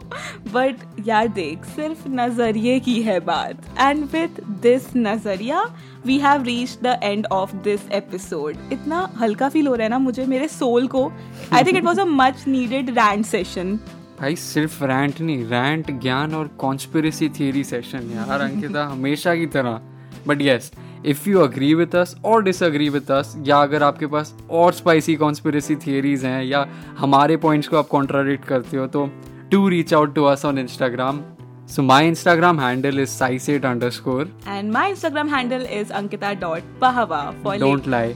बट 0.53 0.77
यार 1.07 1.29
देख, 1.29 1.65
सिर्फ़ 1.67 2.09
नज़रिए 2.09 2.79
की 2.81 3.01
है 3.03 3.19
बात। 3.21 3.65
एंड 3.81 4.05
विथ 4.13 4.41
दिस 4.63 4.89
नज़रिया 4.97 5.63
we 6.07 6.19
have 6.19 6.43
reach 6.43 6.79
the 6.83 6.99
end 7.03 7.27
of 7.33 7.55
this 7.65 7.91
episode 7.93 8.57
इतना 8.73 9.09
हल्का 9.21 9.49
फील 9.49 9.67
हो 9.67 9.75
रहा 9.75 9.85
है 9.85 9.91
ना 9.91 9.99
मुझे, 9.99 10.27
मेरे 10.27 10.49
सोल 10.49 10.87
को। 10.87 11.11
I 11.53 11.65
think 11.65 11.77
it 11.77 11.85
was 11.85 12.01
a 12.01 12.05
much 12.05 12.45
needed 12.49 12.91
rant 12.91 13.25
session 13.25 13.79
भाई, 14.21 14.37
सिर्फ़ 14.37 14.85
रैंट 14.85 15.21
नहीं 15.21 15.45
रैंट 15.45 15.91
ज्ञान 16.01 16.35
और 16.35 16.49
कॉन्स्पिरसी 16.59 17.29
थियरी 17.29 17.65
सेशन 17.65 18.11
यार, 18.15 18.41
अंकिता, 18.41 18.85
हमेशा 18.87 19.35
की 19.35 19.47
तरह। 19.47 19.81
But 20.29 20.43
yes 20.43 20.71
if 21.07 21.29
you 21.29 21.41
agree 21.41 21.73
with 21.75 21.95
us 21.97 22.15
और 22.25 22.43
डिसअग्री 22.45 22.89
विथ 22.89 23.11
अस 23.11 23.35
या 23.47 23.61
अगर 23.63 23.83
आपके 23.83 24.07
पास 24.07 24.35
और 24.51 24.73
स्पाइसी 24.73 25.17
कॉन्स्पिरसी 25.17 25.77
थियरीज 25.77 26.25
हैं 26.25 26.43
या 26.45 26.67
हमारे 26.99 27.37
पॉइंट्स 27.37 27.69
को 27.69 27.77
आप 27.77 27.89
कॉन्ट्राडिक्ट 27.89 28.45
करते 28.45 28.77
हो 28.77 28.87
तो 28.87 29.09
to 29.51 29.69
reach 29.69 29.95
out 29.95 30.15
to 30.15 30.25
us 30.25 30.45
on 30.45 30.59
Instagram 30.59 31.23
so 31.69 31.83
my 31.83 32.09
Instagram 32.09 32.61
handle 32.61 33.01
is 33.01 33.11
saiset 33.11 33.65
underscore 33.91 34.37
and 34.49 34.73
my 34.73 34.91
Instagram 34.91 35.35
handle 35.35 35.67
is 35.73 35.93
Ankita 35.93 36.33
dot 36.41 36.79
Pahwa 36.81 37.25
don't 37.59 37.89
lie 37.89 38.15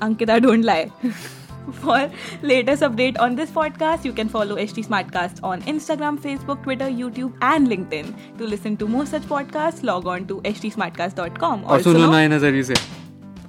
Ankita, 0.00 0.40
don't 0.40 0.62
lie. 0.62 0.90
For 1.81 2.11
latest 2.43 2.83
update 2.83 3.19
on 3.19 3.35
this 3.35 3.49
podcast, 3.49 4.05
you 4.05 4.13
can 4.13 4.29
follow 4.29 4.55
HT 4.55 4.85
Smartcast 4.87 5.39
on 5.43 5.61
Instagram, 5.63 6.19
Facebook, 6.19 6.61
Twitter, 6.63 6.89
YouTube, 7.01 7.33
and 7.41 7.67
LinkedIn. 7.67 8.13
To 8.37 8.45
listen 8.45 8.77
to 8.77 8.87
more 8.87 9.05
such 9.05 9.23
podcasts, 9.23 9.83
log 9.83 10.05
on 10.05 10.27
to 10.27 10.41
htsmartcast.com. 10.41 11.63
और 11.65 11.81
सुनो 11.81 12.11
नए 12.11 12.27
नजरिए 12.27 12.63
से 12.63 12.75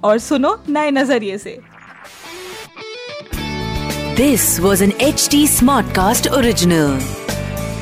और 0.03 0.17
सुनो 0.29 0.57
नए 0.69 0.91
नजरिए 0.91 1.37
से 1.37 1.59
This 4.17 4.59
was 4.59 4.81
an 4.81 4.93
HT 5.07 5.43
Smartcast 5.47 6.31
original. 6.39 6.97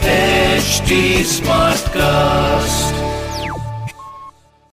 HT 0.01 1.23
Smartcast. 1.37 2.98